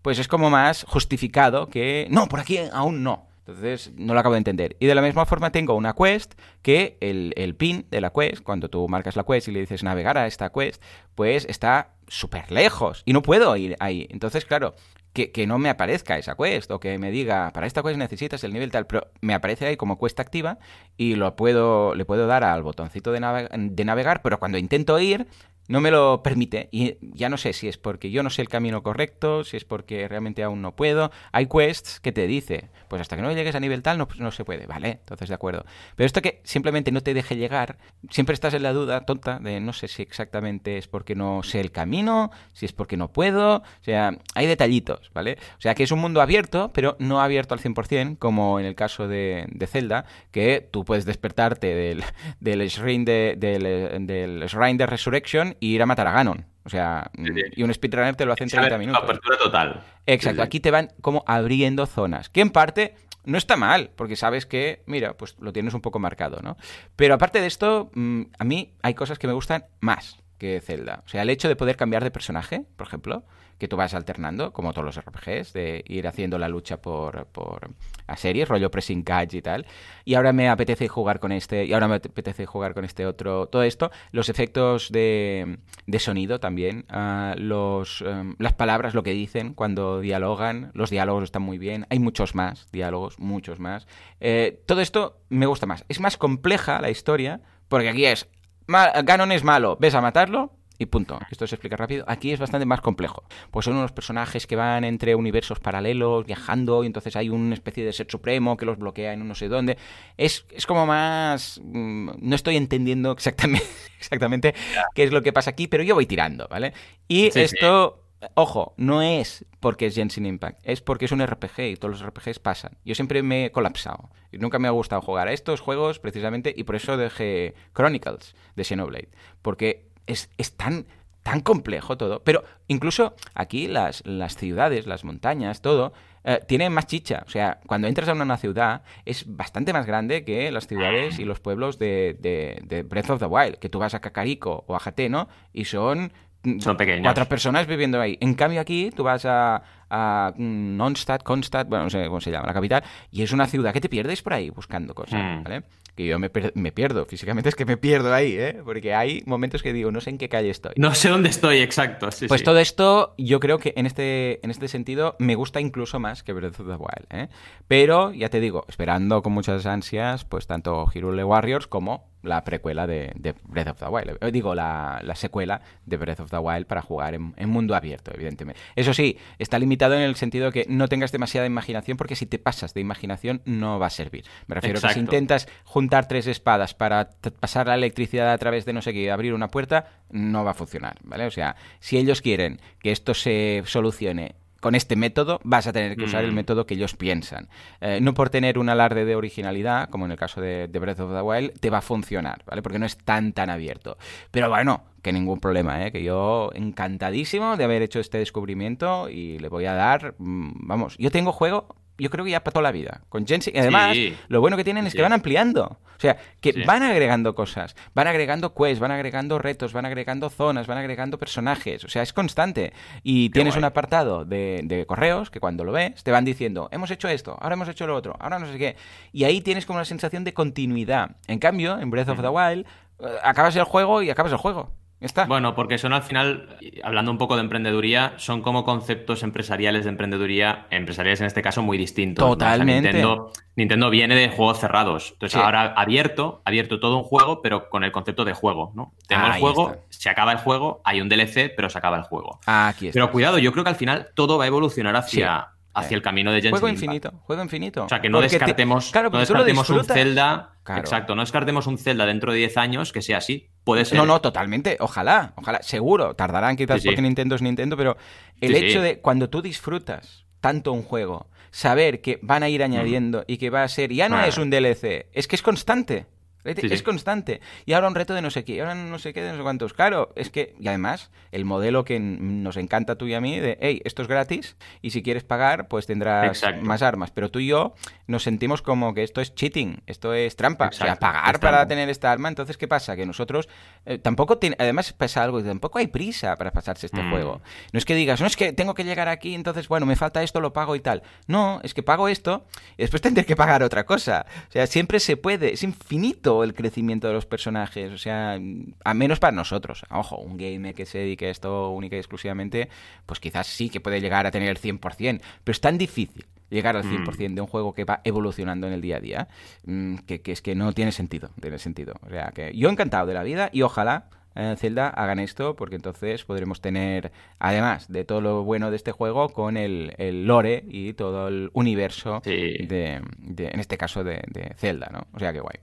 [0.02, 3.28] pues es como más justificado que, no, por aquí aún no.
[3.46, 4.76] Entonces, no lo acabo de entender.
[4.78, 8.42] Y de la misma forma tengo una quest que el, el pin de la quest,
[8.42, 10.80] cuando tú marcas la quest y le dices navegar a esta quest,
[11.16, 14.06] pues está súper lejos y no puedo ir ahí.
[14.10, 14.74] Entonces, claro,
[15.12, 18.52] que, no me aparezca esa quest o que me diga, para esta quest necesitas el
[18.52, 20.58] nivel tal, pero me aparece ahí como cuesta activa
[20.96, 23.20] y lo puedo, le puedo dar al botoncito de,
[23.52, 25.26] de navegar, pero cuando intento ir,
[25.70, 26.68] no me lo permite.
[26.72, 29.64] Y ya no sé si es porque yo no sé el camino correcto, si es
[29.64, 31.12] porque realmente aún no puedo.
[31.30, 34.32] Hay quests que te dice, pues hasta que no llegues a nivel tal no, no
[34.32, 34.98] se puede, ¿vale?
[34.98, 35.64] Entonces, de acuerdo.
[35.94, 37.78] Pero esto que simplemente no te deje llegar,
[38.10, 41.60] siempre estás en la duda tonta de no sé si exactamente es porque no sé
[41.60, 43.58] el camino, si es porque no puedo.
[43.58, 45.38] O sea, hay detallitos, ¿vale?
[45.56, 48.74] O sea, que es un mundo abierto, pero no abierto al 100%, como en el
[48.74, 52.02] caso de, de Zelda, que tú puedes despertarte del,
[52.40, 56.46] del, shrine de, del, del Shrine de Resurrection ir a matar a Ganon.
[56.64, 57.10] O sea,
[57.56, 59.02] y un speedrunner te lo hace en 30 minutos.
[59.02, 59.82] Apertura total.
[60.06, 62.94] Exacto, aquí te van como abriendo zonas, que en parte
[63.24, 66.56] no está mal, porque sabes que, mira, pues lo tienes un poco marcado, ¿no?
[66.96, 71.02] Pero aparte de esto, mm, a mí hay cosas que me gustan más que Zelda.
[71.06, 73.24] O sea, el hecho de poder cambiar de personaje, por ejemplo,
[73.60, 77.70] que tú vas alternando, como todos los RPGs, de ir haciendo la lucha por, por
[78.06, 79.66] a series, rollo pressing catch y tal.
[80.04, 83.46] Y ahora me apetece jugar con este, y ahora me apetece jugar con este otro.
[83.48, 89.12] Todo esto, los efectos de, de sonido también, uh, los, um, las palabras, lo que
[89.12, 91.86] dicen cuando dialogan, los diálogos están muy bien.
[91.90, 93.86] Hay muchos más diálogos, muchos más.
[94.20, 95.84] Eh, todo esto me gusta más.
[95.88, 98.26] Es más compleja la historia, porque aquí es
[98.66, 101.20] Ganon es malo, ves a matarlo y punto.
[101.30, 102.04] Esto se explica rápido.
[102.08, 103.22] Aquí es bastante más complejo.
[103.50, 107.84] Pues son unos personajes que van entre universos paralelos, viajando, y entonces hay una especie
[107.84, 109.76] de ser supremo que los bloquea en no sé dónde.
[110.16, 111.60] Es, es como más...
[111.62, 113.66] Mm, no estoy entendiendo exactamente,
[113.98, 114.54] exactamente
[114.94, 116.72] qué es lo que pasa aquí, pero yo voy tirando, ¿vale?
[117.06, 121.76] Y esto Ojo, no es porque es Genshin Impact, es porque es un RPG y
[121.76, 122.76] todos los RPGs pasan.
[122.84, 124.10] Yo siempre me he colapsado.
[124.32, 128.64] Nunca me ha gustado jugar a estos juegos precisamente y por eso dejé Chronicles de
[128.64, 129.08] Xenoblade.
[129.40, 130.86] Porque es, es tan,
[131.22, 132.22] tan complejo todo.
[132.22, 135.92] Pero incluso aquí las, las ciudades, las montañas, todo,
[136.24, 137.22] eh, tiene más chicha.
[137.26, 141.24] O sea, cuando entras a una ciudad es bastante más grande que las ciudades y
[141.24, 143.56] los pueblos de, de, de Breath of the Wild.
[143.56, 146.12] Que tú vas a Kakariko o a Jateno y son
[146.60, 147.02] son pequeños.
[147.02, 148.16] Cuatro personas viviendo ahí.
[148.20, 152.46] En cambio aquí tú vas a, a Nonstad, Konstad, bueno, no sé cómo se llama,
[152.46, 155.42] la capital, y es una ciudad que te pierdes por ahí buscando cosas, Mm.
[155.42, 155.62] ¿vale?
[155.96, 158.62] Que yo me, me pierdo, físicamente es que me pierdo ahí, ¿eh?
[158.64, 160.72] Porque hay momentos que digo, no sé en qué calle estoy.
[160.76, 162.10] No sé dónde estoy, exacto.
[162.12, 162.44] Sí, Pues sí.
[162.44, 166.32] todo esto, yo creo que en este, en este sentido me gusta incluso más que
[166.32, 167.06] Breath of the Wild.
[167.10, 167.28] ¿eh?
[167.66, 172.86] Pero, ya te digo, esperando con muchas ansias, pues tanto Hyrule Warriors como la precuela
[172.86, 174.18] de, de Breath of the Wild.
[174.20, 177.74] Eh, Digo, la, la secuela de Breath of the Wild para jugar en, en mundo
[177.74, 178.60] abierto, evidentemente.
[178.76, 182.26] Eso sí, está limitado en el sentido de que no tengas demasiada imaginación, porque si
[182.26, 184.24] te pasas de imaginación no va a servir.
[184.46, 188.64] Me refiero a que si intentas juntar tres espadas para pasar la electricidad a través
[188.64, 191.26] de no sé qué y abrir una puerta, no va a funcionar, ¿vale?
[191.26, 195.96] O sea, si ellos quieren que esto se solucione con este método, vas a tener
[195.96, 196.34] que usar el Mm.
[196.36, 197.48] método que ellos piensan.
[197.80, 201.00] Eh, no por tener un alarde de originalidad, como en el caso de, de Breath
[201.00, 202.62] of the Wild, te va a funcionar, ¿vale?
[202.62, 203.96] Porque no es tan, tan abierto.
[204.30, 205.92] Pero bueno, que ningún problema, ¿eh?
[205.92, 210.96] Que yo encantadísimo de haber hecho este descubrimiento y le voy a dar, mm, vamos,
[210.98, 211.66] yo tengo juego,
[212.00, 213.02] yo creo que ya para toda la vida.
[213.08, 214.16] Con y además, Sí.
[214.28, 214.96] lo bueno que tienen es Sí.
[214.96, 215.78] que van ampliando.
[215.96, 216.62] O sea, que Sí.
[216.64, 221.84] van agregando cosas, van agregando quests, van agregando retos, van agregando zonas, van agregando personajes.
[221.84, 222.72] O sea, es constante.
[223.02, 223.60] Y tienes guay.
[223.60, 227.36] un apartado de, de correos que cuando lo ves te van diciendo, hemos hecho esto,
[227.40, 228.76] ahora hemos hecho lo otro, ahora no sé qué.
[229.12, 231.16] Y ahí tienes como una sensación de continuidad.
[231.26, 232.66] En cambio, en Breath of the Wild,
[233.00, 234.72] eh, acabas el juego y acabas el juego.
[235.00, 235.24] Está.
[235.24, 239.90] Bueno, porque son al final, hablando un poco de emprendeduría, son como conceptos empresariales de
[239.90, 242.22] emprendeduría, empresariales en este caso muy distintos.
[242.24, 242.32] ¿no?
[242.32, 242.92] O sea, Totalmente.
[242.92, 245.10] Nintendo, Nintendo viene de juegos cerrados.
[245.12, 245.44] Entonces Sí.
[245.44, 248.92] ahora abierto, abierto todo un juego, pero con el concepto de juego, ¿no?
[249.08, 249.82] Tenemos Ahí el juego, está.
[249.88, 252.38] se acaba el juego, hay un DLC, pero se acaba el juego.
[252.46, 252.94] Aquí está.
[252.98, 256.30] Pero cuidado, yo creo que al final todo va a evolucionar hacia, hacia el camino
[256.32, 256.82] de Genshin Juego Impact.
[256.84, 257.84] infinito, juego infinito.
[257.84, 259.84] O sea, que no Porque te- descartemos, claro, no descartemos un.
[259.84, 260.54] Zelda.
[260.62, 260.80] Claro.
[260.80, 263.48] Exacto, no descartemos un Zelda dentro de 10 años que sea así.
[263.64, 263.98] Puede ser.
[263.98, 264.76] No, no, totalmente.
[264.80, 265.62] Ojalá, ojalá.
[265.62, 266.14] Seguro.
[266.14, 266.88] Tardarán quizás Sí, sí.
[266.88, 267.96] porque Nintendo es Nintendo, pero
[268.40, 272.62] el Sí, hecho de cuando tú disfrutas tanto un juego, saber que van a ir
[272.62, 274.26] añadiendo y que va a ser, ya no Ah.
[274.26, 276.06] es un DLC, es que es constante.
[276.44, 277.40] Es Sí, constante.
[277.66, 279.36] Y ahora un reto de no sé qué, y ahora no sé qué, de no
[279.36, 279.74] sé cuántos.
[279.74, 283.58] Claro, es que, y además, el modelo que nos encanta tú y a mí, de,
[283.60, 286.64] hey, esto es gratis, y si quieres pagar, pues tendrás Exacto.
[286.64, 287.10] más armas.
[287.10, 287.74] Pero tú y yo
[288.06, 290.68] nos sentimos como que esto es cheating, esto es trampa.
[290.68, 292.96] o sea, Exacto, pagar para tener esta arma, entonces, ¿qué pasa?
[292.96, 293.48] Que nosotros
[293.84, 297.10] eh, tampoco tiene, además pasa algo, tampoco hay prisa para pasarse este Mm.
[297.10, 297.40] juego.
[297.72, 300.22] No es que digas, no es que tengo que llegar aquí, entonces, bueno, me falta
[300.22, 301.02] esto, lo pago y tal.
[301.26, 302.46] No, es que pago esto
[302.78, 304.24] y después tendré que pagar otra cosa.
[304.48, 308.38] O sea, siempre se puede, es infinito el crecimiento de los personajes, o sea,
[308.84, 309.84] a menos para nosotros.
[309.90, 312.68] Ojo, un gamer que se dedique a esto única y exclusivamente,
[313.06, 316.76] pues quizás sí que puede llegar a tener el 100%, pero es tan difícil llegar
[316.76, 319.28] al 100% de un juego que va evolucionando en el día a día,
[319.64, 321.94] mm, que, que es que no tiene sentido, tiene sentido.
[322.06, 325.76] O sea, que yo encantado de la vida y ojalá eh, Zelda hagan esto, porque
[325.76, 330.64] entonces podremos tener, además de todo lo bueno de este juego, con el, el lore
[330.68, 332.30] y todo el universo Sí.
[332.66, 335.06] de, de- en este caso, de, de Zelda, ¿no?
[335.12, 335.58] O sea, que guay.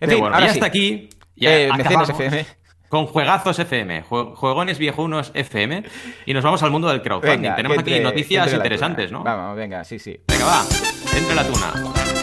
[0.00, 0.58] En fin, bueno, ahora ya sí.
[0.58, 1.08] hasta aquí.
[1.36, 2.46] Ya Eh, acabamos FM.
[2.88, 5.82] Con Juegazos FM, jue- Juegones Viejunos FM.
[6.26, 7.40] Y nos vamos al mundo del crowdfunding.
[7.42, 9.10] Venga, Tenemos aquí noticias interesantes.
[9.10, 9.24] ¿no?
[9.24, 10.20] Vamos, venga, sí, sí.
[10.28, 10.62] Venga, va.
[11.16, 12.13] Entre la tuna.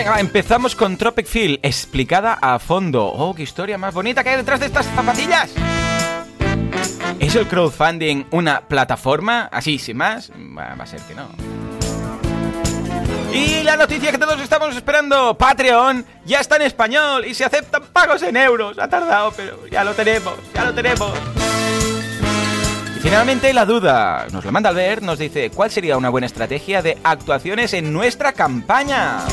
[0.00, 3.04] Venga, empezamos con Tropic Field, explicada a fondo.
[3.04, 5.50] Oh, qué historia más bonita que hay detrás de estas zapatillas.
[7.18, 9.50] ¿Es el crowdfunding una plataforma?
[9.52, 11.28] Así, sin más, va, a ser que no.
[13.30, 17.82] Y la noticia que todos estamos esperando, Patreon ya está en español y se aceptan
[17.92, 18.78] pagos en euros.
[18.78, 21.12] Ha tardado, pero ya lo tenemos, ya lo tenemos.
[22.96, 26.80] Y finalmente la duda, nos lo manda Albert, nos dice, ¿cuál sería una buena estrategia
[26.80, 29.26] de actuaciones en nuestra campaña?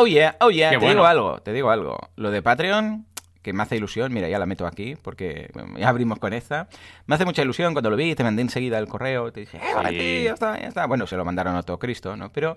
[0.00, 0.94] Oh yeah, oh yeah, Qué te bueno.
[1.00, 1.98] digo algo, te digo algo.
[2.16, 3.04] Lo de Patreon,
[3.42, 6.68] que me hace ilusión, mira, ya la meto aquí, porque ya abrimos con esta.
[7.06, 9.74] Me hace mucha ilusión cuando lo vi, te mandé enseguida el correo, te dije, ¡eh,
[9.76, 9.98] hola, Sí.
[9.98, 10.86] tío, ya está, ya está!
[10.86, 12.30] Bueno, se lo mandaron a todo Cristo, ¿no?
[12.30, 12.56] Pero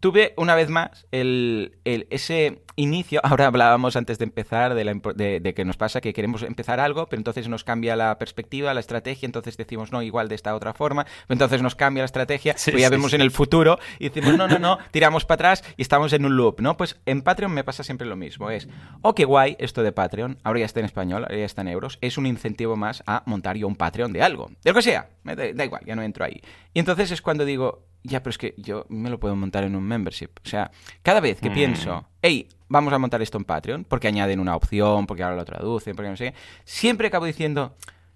[0.00, 5.76] tuve una vez más el, ese inicio, ahora hablábamos antes de empezar de, que nos
[5.76, 9.92] pasa que queremos empezar algo, pero entonces nos cambia la perspectiva, la estrategia, entonces decimos
[9.92, 13.20] no, igual de esta otra forma, entonces nos cambia la estrategia, pues ya vemos en
[13.20, 16.60] el futuro y decimos no, no, no, tiramos para atrás y estamos en un loop,
[16.60, 16.76] ¿no?
[16.76, 18.68] Pues en Patreon me pasa siempre lo mismo, es,
[19.02, 21.68] oh, qué guay esto de Patreon, ahora ya está en español, ahora ya está en
[21.68, 24.82] euros, es un incentivo más a montar yo un Patreon de algo, de lo que
[24.82, 26.40] sea, da igual, ya no entro ahí.
[26.72, 29.76] Y entonces es cuando digo, ya, pero es que yo me lo puedo montar en
[29.76, 30.30] un membership.
[30.44, 30.70] O sea,
[31.02, 31.54] cada vez que mm.
[31.54, 35.44] pienso, hey, vamos a montar esto en Patreon, porque añaden una opción, porque ahora lo
[35.44, 37.74] traducen, porque no sé qué, siempre acabo diciendo,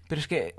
[0.09, 0.55] pero es que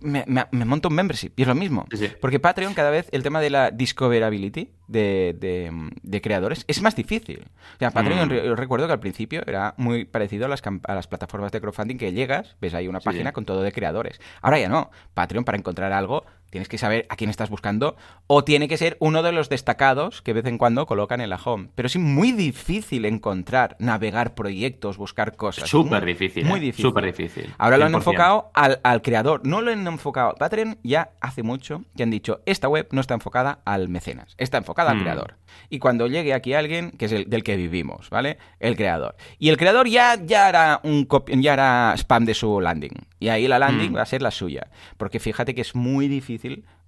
[0.00, 0.24] me,
[0.64, 1.86] monto un membership y es lo mismo.
[2.20, 7.46] Porque Patreon cada vez el tema de la discoverability de, creadores es más difícil.
[7.74, 8.54] O sea, Patreon, mm.
[8.54, 12.12] recuerdo que al principio era muy parecido a las, a las plataformas de crowdfunding que
[12.12, 14.20] llegas, ves ahí una página con todo de creadores.
[14.40, 14.90] Ahora ya no.
[15.14, 18.98] Patreon para encontrar algo Tienes que saber a quién estás buscando o tiene que ser
[19.00, 21.70] uno de los destacados que de vez en cuando colocan en la home.
[21.74, 25.70] Pero es muy difícil encontrar, navegar proyectos, buscar cosas.
[25.70, 26.44] Súper difícil.
[26.44, 26.64] Muy ¿eh?
[26.64, 26.82] difícil.
[26.82, 27.54] Súper difícil.
[27.56, 30.34] Ahora lo han enfocado al, al, creador, no lo han enfocado.
[30.34, 34.58] Patreon ya hace mucho que han dicho, esta web no está enfocada al mecenas, está
[34.58, 35.00] enfocada al mm.
[35.00, 35.36] creador.
[35.70, 38.36] Y cuando llegue aquí alguien, que es el del que vivimos, ¿vale?
[38.60, 39.16] El creador.
[39.38, 41.08] Y el creador ya, ya, hará, un
[41.40, 42.92] ya hará spam de su landing.
[43.20, 43.96] Y ahí la landing mm.
[43.96, 44.68] va a ser la suya.
[44.96, 46.41] Porque fíjate que es muy difícil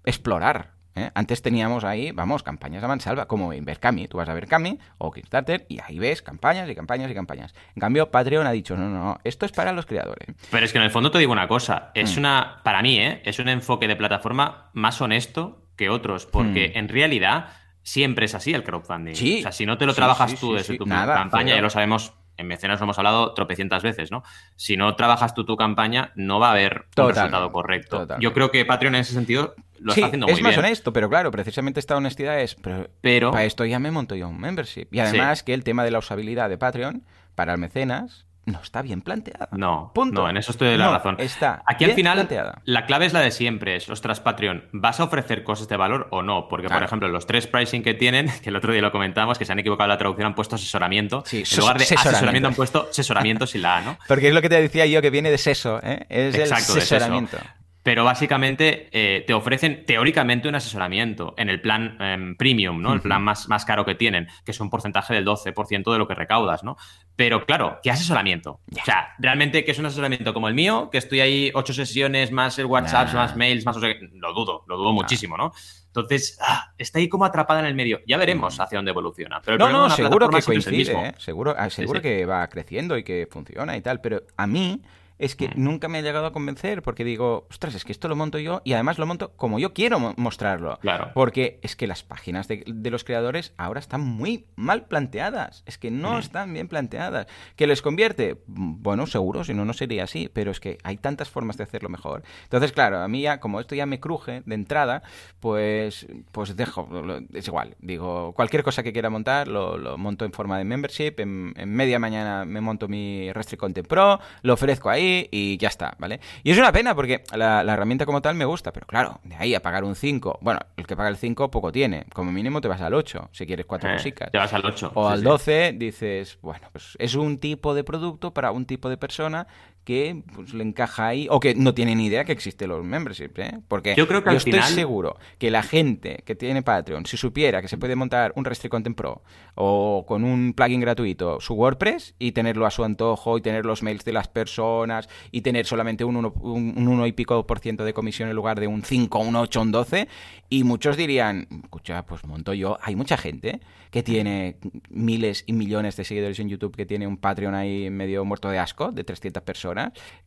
[0.05, 0.75] explorar.
[0.95, 1.11] ¿eh?
[1.15, 4.09] Antes teníamos ahí, vamos, campañas a mansalva, como en Berkami.
[4.09, 7.55] Tú vas a Berkami o Kickstarter y ahí ves campañas y campañas y campañas.
[7.75, 10.29] En cambio, Patreon ha dicho, no, no, no, esto es para los creadores.
[10.51, 12.19] Pero es que en el fondo te digo una cosa, es mm.
[12.19, 13.23] una, para mí, ¿eh?
[13.25, 16.79] es un enfoque de plataforma más honesto que otros, porque mm.
[16.79, 17.49] en realidad
[17.83, 19.13] siempre es así el crowdfunding.
[19.13, 22.47] O sea, si no te lo trabajas tú desde tu campaña, ya lo sabemos en
[22.47, 24.23] mecenas lo hemos hablado tropecientas veces, ¿no?
[24.57, 28.07] Si no trabajas tú tu campaña, no va a haber un resultado correcto.
[28.21, 30.47] Yo creo que Patreon en ese sentido lo está haciendo muy bien.
[30.47, 32.57] Es más honesto, pero claro, precisamente esta honestidad es.
[33.01, 34.89] Pero, para esto ya me monto yo un membership.
[34.91, 38.83] Y además que el tema de la usabilidad de Patreon para el mecenas no está
[38.83, 39.49] bien planteada.
[39.53, 40.23] No, Punto.
[40.23, 41.17] no, en eso estoy de la razón.
[41.19, 42.29] Está Aquí al final
[42.65, 46.09] la clave es la de siempre, es, ostras, Patreon, ¿vas a ofrecer cosas de valor
[46.11, 46.49] o no?
[46.49, 49.45] Porque, por ejemplo, los tres pricing que tienen, que el otro día lo comentamos, que
[49.45, 51.25] se han equivocado en la traducción, han puesto asesoramiento.
[51.33, 53.99] en lugar de asesoramiento han puesto asesoramiento sin la A, ¿no?
[54.09, 56.07] Porque es lo que te decía yo, que viene de seso, ¿eh?
[56.09, 57.39] Es el asesoramiento
[57.85, 62.95] pero básicamente eh, te ofrecen teóricamente un asesoramiento en el plan em, premium, ¿no?
[62.95, 66.09] El plan más, más caro que tienen, que es un porcentaje del 12% de lo
[66.09, 66.79] que recaudas, ¿no?
[67.15, 68.63] Pero claro, ¿qué asesoramiento?
[68.73, 70.89] O sea, realmente, ¿qué es un asesoramiento como el mío?
[70.91, 73.77] Que estoy ahí ocho sesiones, más el WhatsApp, más mails, más...
[73.77, 75.53] lo dudo, lo dudo muchísimo, ¿no?
[75.89, 78.01] Entonces, ah, está ahí como atrapada en el medio.
[78.07, 79.43] Ya veremos hacia dónde evoluciona.
[79.45, 81.15] Pero no, no, seguro que coincide, ¿eh?
[81.19, 84.81] seguro, ah, seguro que va creciendo y que funciona y tal, pero a mí
[85.19, 85.53] es que mm.
[85.57, 88.63] nunca me ha llegado a convencer porque digo, ostras, es que esto lo monto yo
[88.65, 90.79] y además lo monto como yo quiero mostrarlo.
[90.81, 91.13] Claro.
[91.15, 95.63] Porque es que las páginas de, los creadores ahora están muy mal planteadas.
[95.67, 97.27] Es que no están bien planteadas.
[97.57, 98.43] ¿Que les convierte?
[98.47, 100.31] Bueno, seguro, si no, no sería así.
[100.33, 102.23] Pero es que hay tantas formas de hacerlo mejor.
[102.45, 105.03] Entonces, claro, a mí ya, como esto ya me cruje de entrada,
[105.41, 106.89] pues, pues dejo,
[107.33, 107.77] es igual.
[107.79, 111.15] Digo, cualquier cosa que quiera montar, lo, monto en forma de membership.
[111.19, 115.69] En, en media mañana me monto mi Restrict Content Pro, lo ofrezco ahí y ya
[115.69, 116.21] está, ¿vale?
[116.43, 119.55] Y es una pena porque la, herramienta como tal me gusta, pero claro, de ahí
[119.55, 122.69] a pagar un 5, bueno, el que paga el 5 poco tiene, como mínimo te
[122.69, 124.31] vas al 8, si quieres cuatro eh, músicas.
[124.31, 124.93] Te vas al 8.
[124.95, 128.97] O al 12 dices, bueno, pues es un tipo de producto para un tipo de
[128.97, 129.47] persona
[129.85, 133.39] que pues, le encaja ahí o que no tiene ni idea que existen los memberships,
[133.39, 133.61] ¿eh?
[133.69, 137.69] Porque yo, creo que estoy seguro que la gente que tiene Patreon, si supiera que
[137.69, 139.23] se puede montar un Restrict Content Pro
[139.55, 143.83] o con un plugin gratuito su WordPress y tenerlo a su antojo y tener los
[143.83, 147.93] mails de las personas y tener solamente un 1 un, y pico por ciento de
[147.93, 150.09] comisión en lugar de un 5, un 8, un 12
[150.49, 154.57] y muchos dirían, escucha, pues monto yo, hay mucha gente que tiene
[154.89, 158.59] miles y millones de seguidores en YouTube que tiene un Patreon ahí medio muerto de
[158.59, 159.74] asco de 300 personas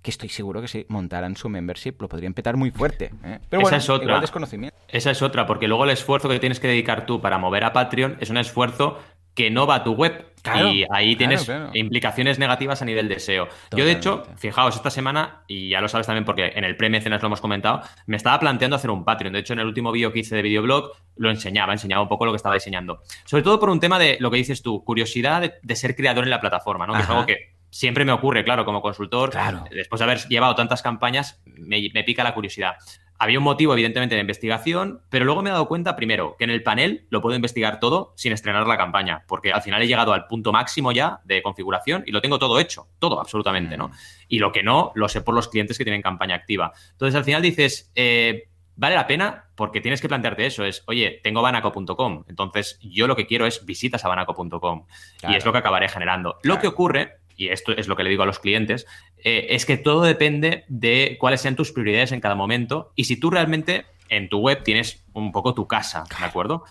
[0.01, 3.11] que estoy seguro que si montaran su membership lo podrían petar muy fuerte.
[3.23, 3.39] ¿eh?
[3.49, 4.19] Pero Esa es otra.
[4.19, 4.77] desconocimiento.
[4.87, 7.73] Esa es otra, porque luego el esfuerzo que tienes que dedicar tú para mover a
[7.73, 8.99] Patreon es un esfuerzo
[9.37, 10.25] que no va a tu web.
[10.71, 13.47] y ahí tienes implicaciones negativas a nivel de SEO.
[13.75, 17.21] Yo, de hecho, fijaos, esta semana, y ya lo sabes también porque en el pre-mecenas
[17.21, 19.33] lo hemos comentado, me estaba planteando hacer un Patreon.
[19.33, 22.25] De hecho, en el último vídeo que hice de videoblog lo enseñaba, enseñaba un poco
[22.25, 23.03] lo que estaba diseñando.
[23.25, 26.31] Sobre todo por un tema de lo que dices tú, curiosidad de, ser creador en
[26.31, 26.93] la plataforma, ¿no?
[26.93, 29.31] Que es algo que siempre me ocurre, claro, como consultor,
[29.71, 32.75] después de haber llevado tantas campañas, me, pica la curiosidad.
[33.19, 36.51] Había un motivo, evidentemente, de investigación, pero luego me he dado cuenta, primero, que en
[36.51, 40.13] el panel lo puedo investigar todo sin estrenar la campaña, porque al final he llegado
[40.13, 43.87] al punto máximo ya de configuración y lo tengo todo hecho, todo, absolutamente, ¿no?
[43.87, 43.93] Mm.
[44.27, 46.73] Y lo que no, lo sé por los clientes que tienen campaña activa.
[46.91, 50.63] Entonces, al final dices, eh, vale la pena porque tienes que plantearte eso.
[50.63, 52.23] Es, oye, tengo banaco.com.
[52.29, 54.85] Entonces, yo lo que quiero es visitas a banaco.com.
[55.27, 56.37] Y es lo que acabaré generando.
[56.43, 58.87] Lo que ocurre, y esto es lo que le digo a los clientes,
[59.23, 62.91] eh, es que todo depende de cuáles sean tus prioridades en cada momento.
[62.95, 66.65] Y si tú realmente en tu web tienes un poco tu casa, ¿de acuerdo?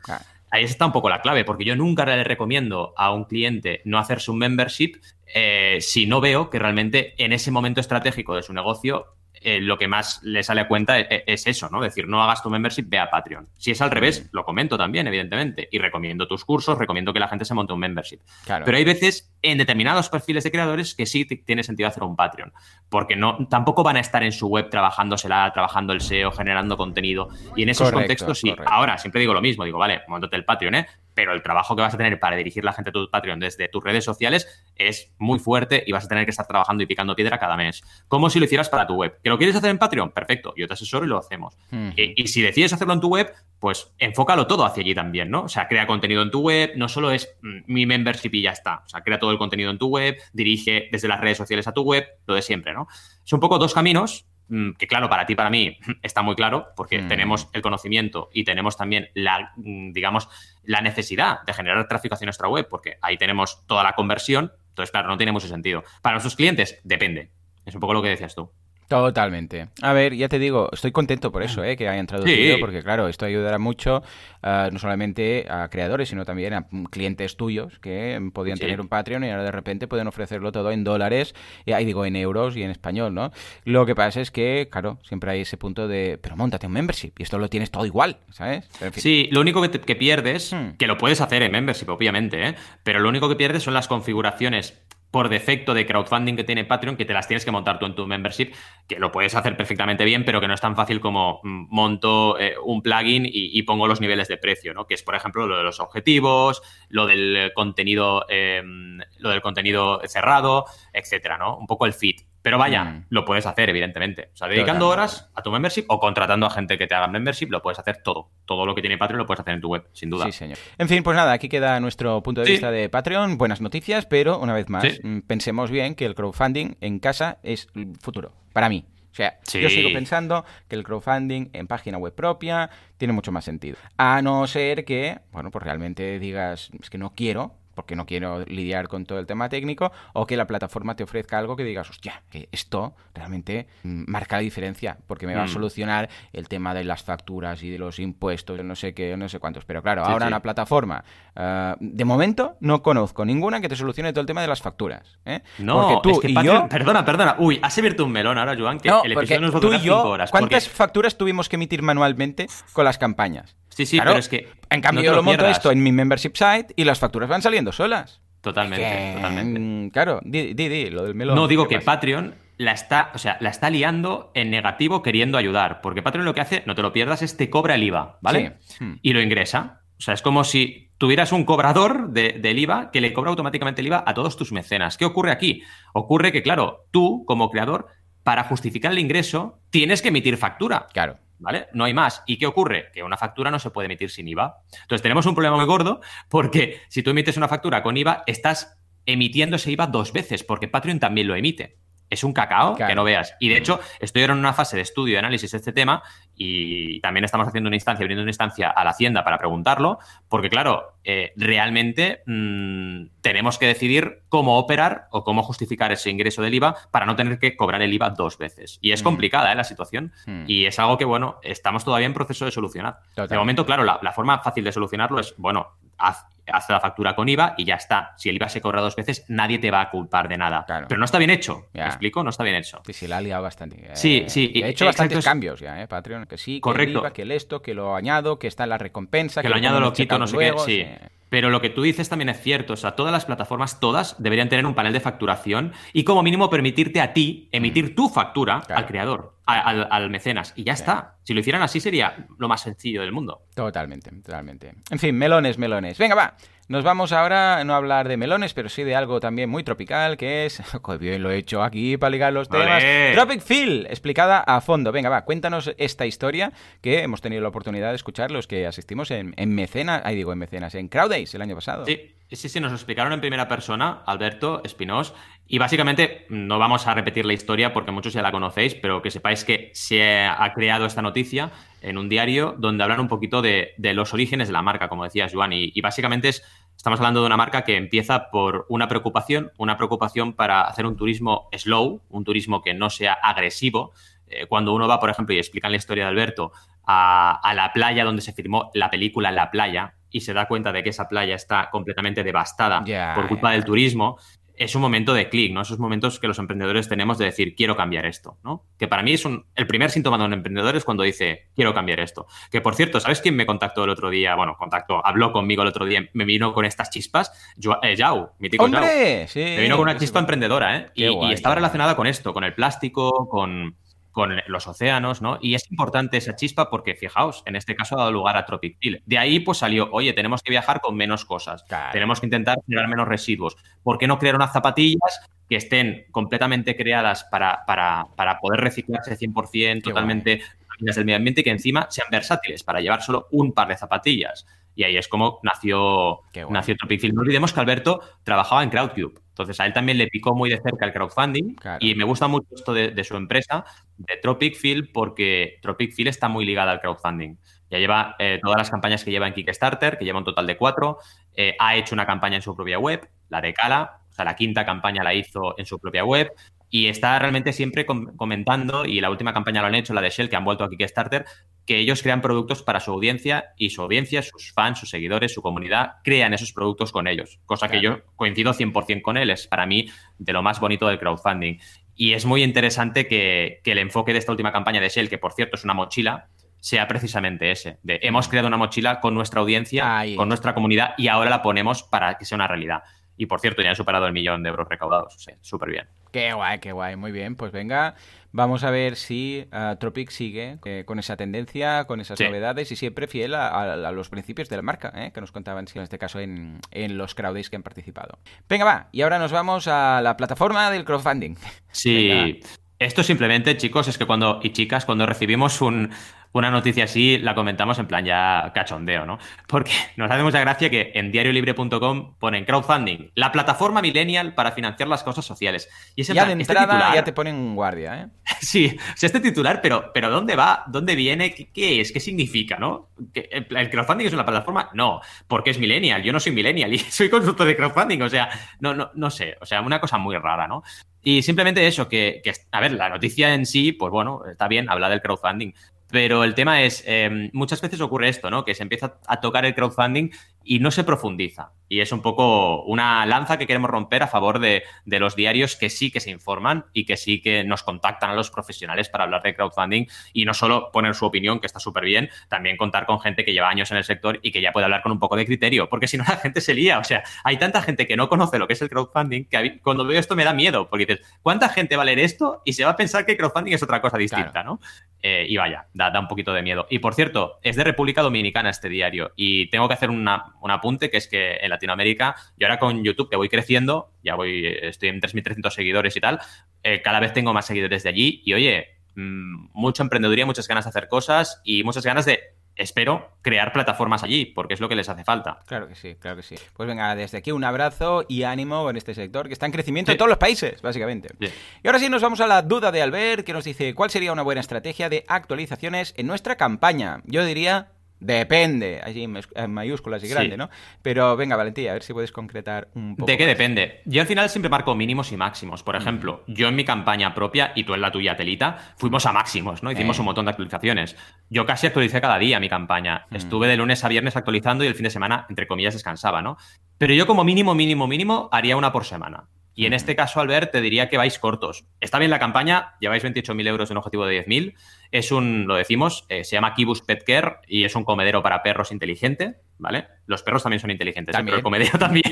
[0.50, 3.98] Ahí está un poco la clave, porque yo nunca le recomiendo a un cliente no
[3.98, 4.96] hacerse un membership
[5.34, 9.06] eh, si no veo que realmente en ese momento estratégico de su negocio
[9.42, 11.80] eh, lo que más le sale a cuenta e, e, es, eso, ¿no?
[11.80, 13.48] Decir, no hagas tu membership, ve a Patreon.
[13.56, 15.68] Si es al revés, lo comento también, evidentemente.
[15.70, 18.20] Y recomiendo tus cursos, recomiendo que la gente se monte un membership.
[18.46, 22.52] Pero hay veces en determinados perfiles de creadores que sí tiene sentido hacer un Patreon.
[22.88, 27.28] Porque no, tampoco van a estar en su web trabajándosela, trabajando el SEO, generando contenido.
[27.54, 28.54] Y en esos contextos sí.
[28.66, 30.86] Ahora, siempre digo lo mismo, digo, vale, montate el Patreon, ¿eh?
[31.16, 33.68] pero el trabajo que vas a tener para dirigir la gente a tu Patreon desde
[33.68, 34.46] tus redes sociales
[34.76, 37.82] es muy fuerte y vas a tener que estar trabajando y picando piedra cada mes.
[38.06, 39.18] Como si lo hicieras para tu web.
[39.22, 40.10] ¿Que lo quieres hacer en Patreon?
[40.10, 41.56] Perfecto, yo te asesoro y lo hacemos.
[41.96, 45.42] y, si decides hacerlo en tu web, pues enfócalo todo hacia allí también, ¿no?
[45.42, 48.50] O sea, crea contenido en tu web, no solo es mm, mi membership y ya
[48.50, 48.82] está.
[48.84, 51.72] O sea, crea todo el contenido en tu web, dirige desde las redes sociales a
[51.72, 52.88] tu web, lo de siempre, ¿no?
[53.24, 56.68] Son un poco dos caminos Mm, que claro, para ti, para mí, está muy claro,
[56.76, 57.08] porque mm.
[57.08, 60.28] tenemos el conocimiento y tenemos también la, digamos,
[60.62, 64.52] la necesidad de generar tráfico hacia nuestra web, porque ahí tenemos toda la conversión.
[64.68, 65.84] Entonces, claro, no tiene mucho sentido.
[66.02, 67.30] Para nuestros clientes, depende.
[67.64, 68.50] Es un poco lo que decías tú.
[68.88, 69.68] Totalmente.
[69.82, 71.76] A ver, ya te digo, estoy contento por eso, ¿eh?
[71.76, 72.24] que haya entrado
[72.60, 74.02] porque claro, esto ayudará mucho
[74.42, 79.24] uh, no solamente a creadores, sino también a clientes tuyos que podían tener un Patreon
[79.24, 82.62] y ahora de repente pueden ofrecerlo todo en dólares, y ahí digo en euros y
[82.62, 83.32] en español, ¿no?
[83.64, 87.12] Lo que pasa es que, claro, siempre hay ese punto de, pero montate un membership
[87.18, 88.68] y esto lo tienes todo igual, ¿sabes?
[88.94, 90.76] Sí, lo único que, que pierdes, hmm.
[90.78, 92.54] que lo puedes hacer en membership, obviamente, ¿eh?
[92.84, 94.74] pero lo único que pierdes son las configuraciones
[95.10, 97.94] por defecto de crowdfunding que tiene Patreon, que te las tienes que montar tú en
[97.94, 98.52] tu membership,
[98.86, 102.38] que lo puedes hacer perfectamente bien, pero que no es tan fácil como mm, monto
[102.38, 104.86] eh, un plugin y, pongo los niveles de precio, ¿no?
[104.86, 110.00] Que es, por ejemplo, lo de los objetivos, lo del contenido, em, lo del contenido
[110.06, 111.56] cerrado, etcétera, ¿no?
[111.56, 112.16] Un poco el feed.
[112.46, 113.06] Pero vaya, mm.
[113.08, 114.30] lo puedes hacer, evidentemente.
[114.32, 117.48] O sea, dedicando horas a tu membership o contratando a gente que te haga membership,
[117.50, 118.30] lo puedes hacer todo.
[118.44, 120.26] Todo lo que tiene Patreon lo puedes hacer en tu web, sin duda.
[120.26, 120.56] Sí, señor.
[120.78, 123.36] En fin, pues nada, aquí queda nuestro punto de vista de Patreon.
[123.36, 127.66] Buenas noticias, pero una vez más, mm, pensemos bien que el crowdfunding en casa es
[128.00, 128.86] futuro, para mí.
[129.10, 133.44] O sea, yo sigo pensando que el crowdfunding en página web propia tiene mucho más
[133.44, 133.76] sentido.
[133.96, 138.44] A no ser que, bueno, pues realmente digas, es que no quiero porque no quiero
[138.46, 141.88] lidiar con todo el tema técnico, o que la plataforma te ofrezca algo que digas,
[141.88, 145.50] hostia, que esto realmente mm, marca la diferencia, porque me va a mm.
[145.50, 149.38] solucionar el tema de las facturas y de los impuestos, no sé qué, no sé
[149.38, 149.64] cuántos.
[149.64, 151.04] Pero claro, ahora una plataforma,
[151.36, 155.18] ah, de momento no conozco ninguna que te solucione todo el tema de las facturas.
[155.26, 155.42] ¿eh?
[155.58, 156.66] No, tú es que y yo...
[156.68, 157.36] Perdona, perdona.
[157.38, 160.30] Uy, has abierto un melón ahora, Joan, que el episodio nos va a durar horas.
[160.30, 163.54] ¿Cuántas facturas tuvimos que emitir manualmente con las campañas?
[163.76, 164.48] Sí, sí, pero es que.
[164.70, 167.72] En cambio, yo lo, monto esto en mi membership site y las facturas van saliendo
[167.72, 168.22] solas.
[168.40, 169.92] Totalmente, totalmente.
[169.92, 171.36] Claro, di, di, lo del melón.
[171.36, 175.82] No, digo que Patreon la está, o sea, la está liando en negativo queriendo ayudar.
[175.82, 178.56] Porque Patreon lo que hace, no te lo pierdas, es te cobra el IVA, ¿vale?
[178.80, 178.94] Hmm.
[179.02, 179.82] Y lo ingresa.
[179.98, 183.88] O sea, es como si tuvieras un cobrador del IVA que le cobra automáticamente el
[183.88, 184.96] IVA a todos tus mecenas.
[184.96, 185.62] ¿Qué ocurre aquí?
[185.92, 187.88] Ocurre que, claro, tú, como creador,
[188.22, 190.86] para justificar el ingreso, tienes que emitir factura.
[190.94, 191.18] Claro.
[191.38, 191.68] ¿Vale?
[191.72, 192.22] No hay más.
[192.26, 192.90] ¿Y qué ocurre?
[192.92, 194.62] Que una factura no se puede emitir sin IVA.
[194.82, 198.78] Entonces tenemos un problema muy gordo porque si tú emites una factura con IVA, estás
[199.04, 201.78] emitiendo ese IVA dos veces porque Patreon también lo emite
[202.10, 203.34] es un cacao que no veas.
[203.40, 206.02] Y de hecho, estoy ahora en una fase de estudio y análisis de este tema
[206.34, 210.50] y también estamos haciendo una instancia, abriendo una instancia a la Hacienda para preguntarlo, porque
[210.50, 216.54] claro, eh, realmente mm, tenemos que decidir cómo operar o cómo justificar ese ingreso del
[216.54, 218.78] IVA para no tener que cobrar el IVA dos veces.
[218.80, 219.04] Y es mm.
[219.04, 219.54] complicada ¿eh?
[219.56, 220.44] la situación mm.
[220.46, 223.00] y es algo que, bueno, estamos todavía en proceso de solucionar.
[223.16, 227.14] De momento, claro, la, la forma fácil de solucionarlo es, bueno, haz hace la factura
[227.14, 228.12] con IVA y ya está.
[228.16, 230.64] Si el IVA se cobra dos veces, nadie te va a culpar de nada.
[230.66, 231.68] Pero no está bien hecho.
[231.72, 232.22] ¿Me explico?
[232.22, 232.80] No está bien hecho.
[232.86, 233.76] Sí, sí, la ha liado bastante.
[233.76, 234.52] Eh, sí, sí.
[234.54, 236.26] He hecho bastantes cambios ya, ¿eh, Patreon?
[236.26, 238.78] Que sí, que el IVA, que el esto, que lo añado, que está en la
[238.78, 239.42] recompensa.
[239.42, 240.54] Que, lo añado, lo quito, no sé qué.
[240.64, 240.86] Sí.
[241.28, 242.74] Pero lo que tú dices también es cierto.
[242.74, 246.48] O sea, todas las plataformas, todas, deberían tener un panel de facturación y como mínimo
[246.50, 247.94] permitirte a ti emitir mm.
[247.94, 250.52] tu factura al creador, al, mecenas.
[250.56, 251.16] Y ya está.
[251.24, 253.42] Si lo hicieran así sería lo más sencillo del mundo.
[253.54, 254.74] Totalmente, totalmente.
[254.90, 255.98] En fin, melones, melones.
[255.98, 256.36] Venga, va.
[256.68, 260.16] Nos vamos ahora no a hablar de melones, pero sí de algo también muy tropical,
[260.16, 260.60] que es...
[261.00, 262.82] bien lo he hecho aquí para ligar los temas.
[263.14, 264.90] Tropic Feel, explicada a fondo.
[264.90, 269.12] Venga, va, cuéntanos esta historia que hemos tenido la oportunidad de escuchar los que asistimos
[269.12, 271.86] en, en Mecenas, ahí digo en Mecenas, en Crowd Days el año pasado.
[271.86, 272.12] Sí.
[272.28, 275.14] Sí, sí, nos lo explicaron en primera persona, Alberto Espinós,
[275.46, 279.12] y básicamente no vamos a repetir la historia porque muchos ya la conocéis, pero que
[279.12, 281.52] sepáis que se ha creado esta noticia
[281.86, 285.32] en un diario donde hablan un poquito de, los orígenes de la marca, como decías,
[285.32, 286.42] Juan, y, básicamente es,
[286.76, 290.96] estamos hablando de una marca que empieza por una preocupación, una preocupación para hacer un
[290.96, 293.92] turismo slow, un turismo que no sea agresivo.
[294.26, 296.50] Eh, cuando uno va, por ejemplo, y explican la historia de Alberto,
[296.84, 300.72] a, a la playa donde se firmó la película La playa, y se da cuenta
[300.72, 302.82] de que esa playa está completamente devastada
[303.14, 304.18] por culpa del turismo,
[304.56, 305.62] es un momento de clic, ¿no?
[305.62, 308.64] Esos momentos que los emprendedores tenemos de decir, quiero cambiar esto, ¿no?
[308.78, 311.74] Que para mí es un, el primer síntoma de un emprendedor es cuando dice, quiero
[311.74, 312.26] cambiar esto.
[312.50, 314.34] Que por cierto, ¿sabes quién me contactó el otro día?
[314.34, 317.32] Bueno, contactó, habló conmigo el otro día, me vino con estas chispas.
[317.56, 319.28] Yo, eh, Yao, mi tico ¡Hombre!
[319.28, 320.90] Sí, me vino con una chispa emprendedora, ¿eh?
[320.94, 323.76] y, estaba relacionada con esto, con el plástico, con
[324.16, 325.38] con los océanos, ¿no?
[325.42, 328.78] Y es importante esa chispa porque, fijaos, en este caso ha dado lugar a Tropic
[328.80, 329.02] Hill.
[329.04, 332.88] De ahí pues salió, oye, tenemos que viajar con menos cosas, tenemos que intentar generar
[332.88, 333.58] menos residuos.
[333.82, 339.18] ¿Por qué no crear unas zapatillas que estén completamente creadas para, para, para poder reciclarse
[339.18, 340.40] 100%, totalmente
[340.80, 344.46] del medio ambiente y que encima sean versátiles para llevar solo un par de zapatillas?
[344.76, 346.20] Y ahí es como nació,
[346.50, 347.14] nació Tropic Hill.
[347.14, 349.14] No olvidemos que Alberto trabajaba en Crowdcube.
[349.36, 352.46] Entonces, a él también le picó muy de cerca el crowdfunding y me gusta mucho
[352.54, 353.66] esto de, su empresa,
[353.98, 357.36] de Tropic Field, porque Tropic Field está muy ligada al crowdfunding.
[357.70, 360.56] Ya lleva eh, todas las campañas que lleva en Kickstarter, que lleva un total de
[360.56, 360.98] cuatro.
[361.34, 364.36] Eh, ha hecho una campaña en su propia web, la de Cala, o sea, la
[364.36, 366.32] quinta campaña la hizo en su propia web.
[366.70, 370.30] Y está realmente siempre comentando, y la última campaña lo han hecho, la de Shell,
[370.30, 371.26] que han vuelto a Kickstarter,
[371.66, 375.42] que ellos crean productos para su audiencia y su audiencia, sus fans, sus seguidores, su
[375.42, 377.40] comunidad, crean esos productos con ellos.
[377.44, 379.88] Cosa que yo coincido 100% con él, es para mí
[380.18, 381.58] de lo más bonito del crowdfunding.
[381.96, 385.32] Y es muy interesante que, el enfoque de esta última campaña de Shell, que por
[385.32, 386.28] cierto es una mochila,
[386.60, 391.08] sea precisamente ese, de hemos creado una mochila con nuestra audiencia, con nuestra comunidad y
[391.08, 392.82] ahora la ponemos para que sea una realidad.
[393.16, 395.16] Y por cierto, ya han superado el millón de euros recaudados.
[395.16, 395.86] O súper bien.
[396.12, 396.96] Qué guay, qué guay.
[396.96, 397.94] Muy bien, pues venga,
[398.32, 402.76] vamos a ver si uh, Tropic sigue eh, con esa tendencia, con esas novedades y
[402.76, 406.20] siempre fiel a, los principios de la marca, eh, que nos contaban en este caso
[406.20, 408.18] en, los crowdays que han participado.
[408.48, 411.36] Venga, va, y ahora nos vamos a la plataforma del crowdfunding.
[411.72, 412.40] Sí.
[412.78, 415.90] Esto simplemente, chicos, es que cuando, y chicas, cuando recibimos un,
[416.38, 419.18] una noticia así la comentamos en plan ya cachondeo, ¿no?
[419.46, 424.88] Porque nos hace mucha gracia que en diariolibre.com ponen crowdfunding, la plataforma millennial para financiar
[424.88, 425.68] las cosas sociales.
[425.94, 428.08] Y ese ya de este entrada ya te ponen guardia, ¿eh?
[428.40, 430.64] sí, o sea, este titular, pero, pero ¿dónde va?
[430.66, 431.32] ¿Dónde viene?
[431.32, 431.92] ¿Qué, es?
[431.92, 432.90] ¿Qué significa, no?
[433.14, 434.70] ¿El crowdfunding es una plataforma?
[434.74, 436.02] No, porque es millennial.
[436.02, 438.28] Yo no soy millennial y soy consultor de crowdfunding, o sea,
[438.60, 440.62] no, no, no sé, o sea, una cosa muy rara, ¿no?
[441.02, 444.68] Y simplemente eso, que, que, a ver, la noticia en sí, pues bueno, está bien,
[444.68, 445.52] habla del crowdfunding,
[445.90, 448.44] pero el tema es, eh, muchas veces ocurre esto, ¿no?
[448.44, 450.10] Que se empieza a tocar el crowdfunding
[450.46, 451.52] y no se profundiza.
[451.68, 455.68] Y es un poco una lanza que queremos romper a favor de, los diarios que
[455.68, 459.22] sí que se informan y que sí que nos contactan a los profesionales para hablar
[459.22, 463.00] de crowdfunding y no solo poner su opinión, que está súper bien, también contar con
[463.00, 465.16] gente que lleva años en el sector y que ya puede hablar con un poco
[465.16, 466.78] de criterio, porque si no la gente se lía.
[466.78, 469.84] O sea, hay tanta gente que no conoce lo que es el crowdfunding que cuando
[469.84, 472.42] veo esto me da miedo, porque dices, ¿cuánta gente va a leer esto?
[472.44, 474.60] Y se va a pensar que crowdfunding es otra cosa distinta, ¿no?
[475.02, 476.66] Eh, y vaya, da, da un poquito de miedo.
[476.70, 480.50] Y por cierto, es de República Dominicana este diario y tengo que hacer una un
[480.50, 484.46] apunte, que es que en Latinoamérica, yo ahora con YouTube, que voy creciendo, ya voy,
[484.46, 486.20] estoy en 3.300 seguidores y tal,
[486.62, 490.64] eh, cada vez tengo más seguidores de allí y oye, mmm, mucha emprendeduría, muchas ganas
[490.64, 494.74] de hacer cosas y muchas ganas de espero crear plataformas allí, porque es lo que
[494.74, 495.40] les hace falta.
[495.46, 496.36] Claro que sí, claro que sí.
[496.54, 499.92] Pues venga, desde aquí un abrazo y ánimo en este sector que está en crecimiento
[499.92, 501.10] en todos los países, básicamente.
[501.20, 504.12] Y ahora sí nos vamos a la duda de Albert, que nos dice, ¿cuál sería
[504.12, 507.02] una buena estrategia de actualizaciones en nuestra campaña?
[507.04, 507.68] Yo diría
[507.98, 510.50] Depende, allí en mayúsculas y grande, ¿no?
[510.82, 513.10] Pero venga, Valentía, a ver si puedes concretar un poco.
[513.10, 513.80] ¿De qué depende?
[513.86, 515.62] Yo al final siempre marco mínimos y máximos.
[515.62, 519.12] Por ejemplo, yo en mi campaña propia y tú en la tuya, Telita, fuimos a
[519.12, 519.70] máximos, ¿no?
[519.70, 520.00] Hicimos eh.
[520.00, 520.96] un montón de actualizaciones.
[521.30, 523.06] Yo casi actualicé cada día mi campaña.
[523.10, 523.16] Mm.
[523.16, 526.36] Estuve de lunes a viernes actualizando y el fin de semana, entre comillas, descansaba, ¿no?
[526.78, 529.28] Pero yo como mínimo, mínimo, mínimo, haría una por semana.
[529.58, 531.64] Y en este caso, Albert, te diría que vais cortos.
[531.80, 534.54] Está bien la campaña, lleváis 28.000 euros de un objetivo de 10.000.
[534.92, 538.42] Es un, lo decimos, eh, se llama Kibus Pet Care y es un comedero para
[538.42, 539.88] perros inteligente, ¿vale?
[540.04, 541.22] Los perros también son inteligentes, ¿eh?
[541.24, 542.04] pero el comedero también.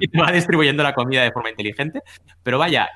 [0.00, 2.00] y va distribuyendo la comida de forma inteligente.
[2.42, 2.90] Pero vaya,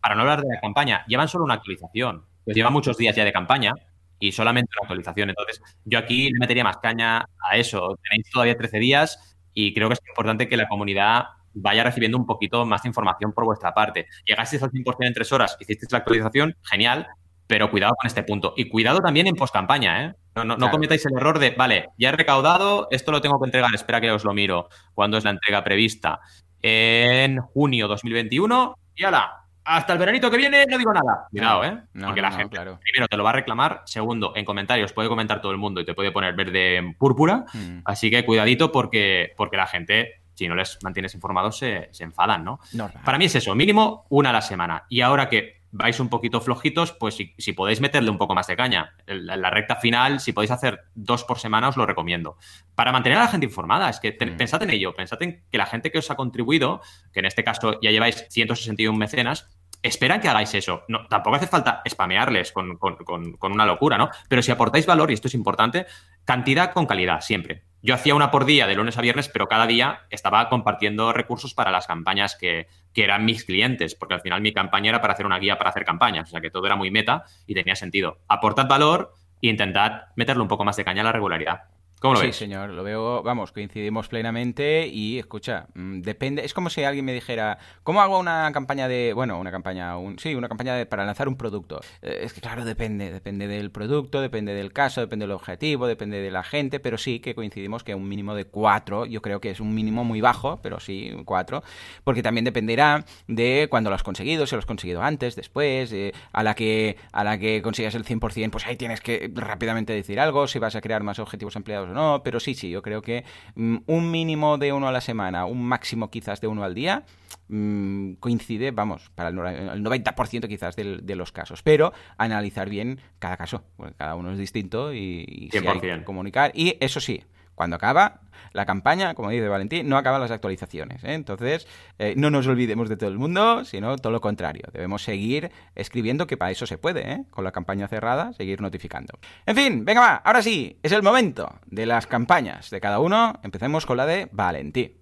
[0.00, 2.24] para no hablar de la campaña, llevan solo una actualización.
[2.44, 3.74] Pues llevan muchos días ya de campaña
[4.18, 5.28] y solamente una actualización.
[5.28, 7.96] Entonces, yo aquí le metería más caña a eso.
[8.02, 11.26] Tenéis todavía 13 días y creo que es importante que la comunidad
[11.60, 14.06] vaya recibiendo un poquito más de información por vuestra parte.
[14.24, 17.06] Llegasteis al 100% en tres horas, hicisteis la actualización, genial,
[17.46, 18.54] pero cuidado con este punto.
[18.56, 20.14] Y cuidado también en post-campaña, ¿eh?
[20.44, 24.00] No, cometáis el error de, vale, ya he recaudado, esto lo tengo que entregar, espera
[24.00, 26.20] que os lo miro, cuando es la entrega prevista?
[26.62, 31.26] En junio 2021, y ala, hasta el veranito que viene no digo nada.
[31.30, 31.78] Cuidado, ¿eh?
[31.92, 32.80] No, Porque la no, gente, claro.
[32.80, 33.82] primero, te lo va a reclamar.
[33.84, 37.44] Segundo, en comentarios puede comentar todo el mundo y te puede poner verde en púrpura.
[37.52, 37.80] Mm.
[37.84, 42.44] Así que cuidadito porque, porque la gente, si no les mantienes informados, se, se enfadan,
[42.44, 42.60] ¿no?
[43.04, 44.84] Para mí es eso, mínimo una a la semana.
[44.88, 48.46] Y ahora que vais un poquito flojitos, pues si, si podéis meterle un poco más
[48.46, 48.94] de caña.
[49.06, 52.38] En la, en la recta final, si podéis hacer dos por semana, os lo recomiendo.
[52.74, 54.36] Para mantener a la gente informada, es que Mm.
[54.38, 56.80] pensad en ello, pensad en que la gente que os ha contribuido,
[57.12, 59.46] que en este caso ya lleváis 161 mecenas,
[59.82, 60.82] esperan que hagáis eso.
[60.88, 64.08] No, tampoco hace falta spamearles con, con- con- con una locura, ¿no?
[64.28, 65.86] Pero si aportáis valor, y esto es importante,
[66.24, 67.64] cantidad con calidad, siempre.
[67.80, 71.54] Yo hacía una por día de lunes a viernes, pero cada día estaba compartiendo recursos
[71.54, 75.12] para las campañas que, que eran mis clientes, porque al final mi campaña era para
[75.12, 77.76] hacer una guía para hacer campañas, o sea que todo era muy meta y tenía
[77.76, 78.18] sentido.
[78.26, 81.62] Aportad valor e intentad meterle un poco más de caña a la regularidad.
[82.00, 82.36] ¿Cómo lo sí, ves?
[82.36, 87.12] señor, lo veo, vamos, coincidimos plenamente y escucha, mm, depende, es como si alguien me
[87.12, 91.04] dijera, ¿cómo hago una campaña de, bueno, una campaña, un, sí, una campaña de- para
[91.04, 91.80] lanzar un producto?
[92.02, 96.20] Eh, es que claro, depende, depende del producto, depende del caso, depende del objetivo, depende
[96.20, 99.50] de la gente, pero sí que coincidimos que un mínimo de cuatro, yo creo que
[99.50, 101.64] es un mínimo muy bajo, pero sí cuatro,
[102.04, 106.12] porque también dependerá de cuándo lo has conseguido, si lo has conseguido antes, después, eh,
[106.32, 110.20] a la que a la que consigas el 100%, pues ahí tienes que rápidamente decir
[110.20, 113.02] algo, si vas a crear más objetivos empleados o no, pero sí, sí, yo creo
[113.02, 113.24] que
[113.54, 117.04] mm, un mínimo de uno a la semana, un máximo quizás de uno al día,
[117.48, 122.68] mm, coincide, vamos, para el nora- el 90% quizás del- de los casos, pero analizar
[122.68, 125.98] bien cada caso, porque cada uno es distinto y, y si hay 100%.
[126.00, 127.22] que comunicar, y eso sí,
[127.58, 128.20] cuando acaba
[128.52, 131.02] la campaña, como dice Valentín, no acaban las actualizaciones.
[131.02, 131.14] ¿eh?
[131.14, 131.66] Entonces,
[131.98, 134.62] eh, no nos olvidemos de todo el mundo, sino todo lo contrario.
[134.72, 137.24] Debemos seguir escribiendo, que para eso se puede, ¿eh?
[137.30, 139.18] con la campaña cerrada, seguir notificando.
[139.44, 143.40] En fin, venga, va, ahora sí, es el momento de las campañas de cada uno.
[143.42, 144.92] Empecemos con la de Valentín.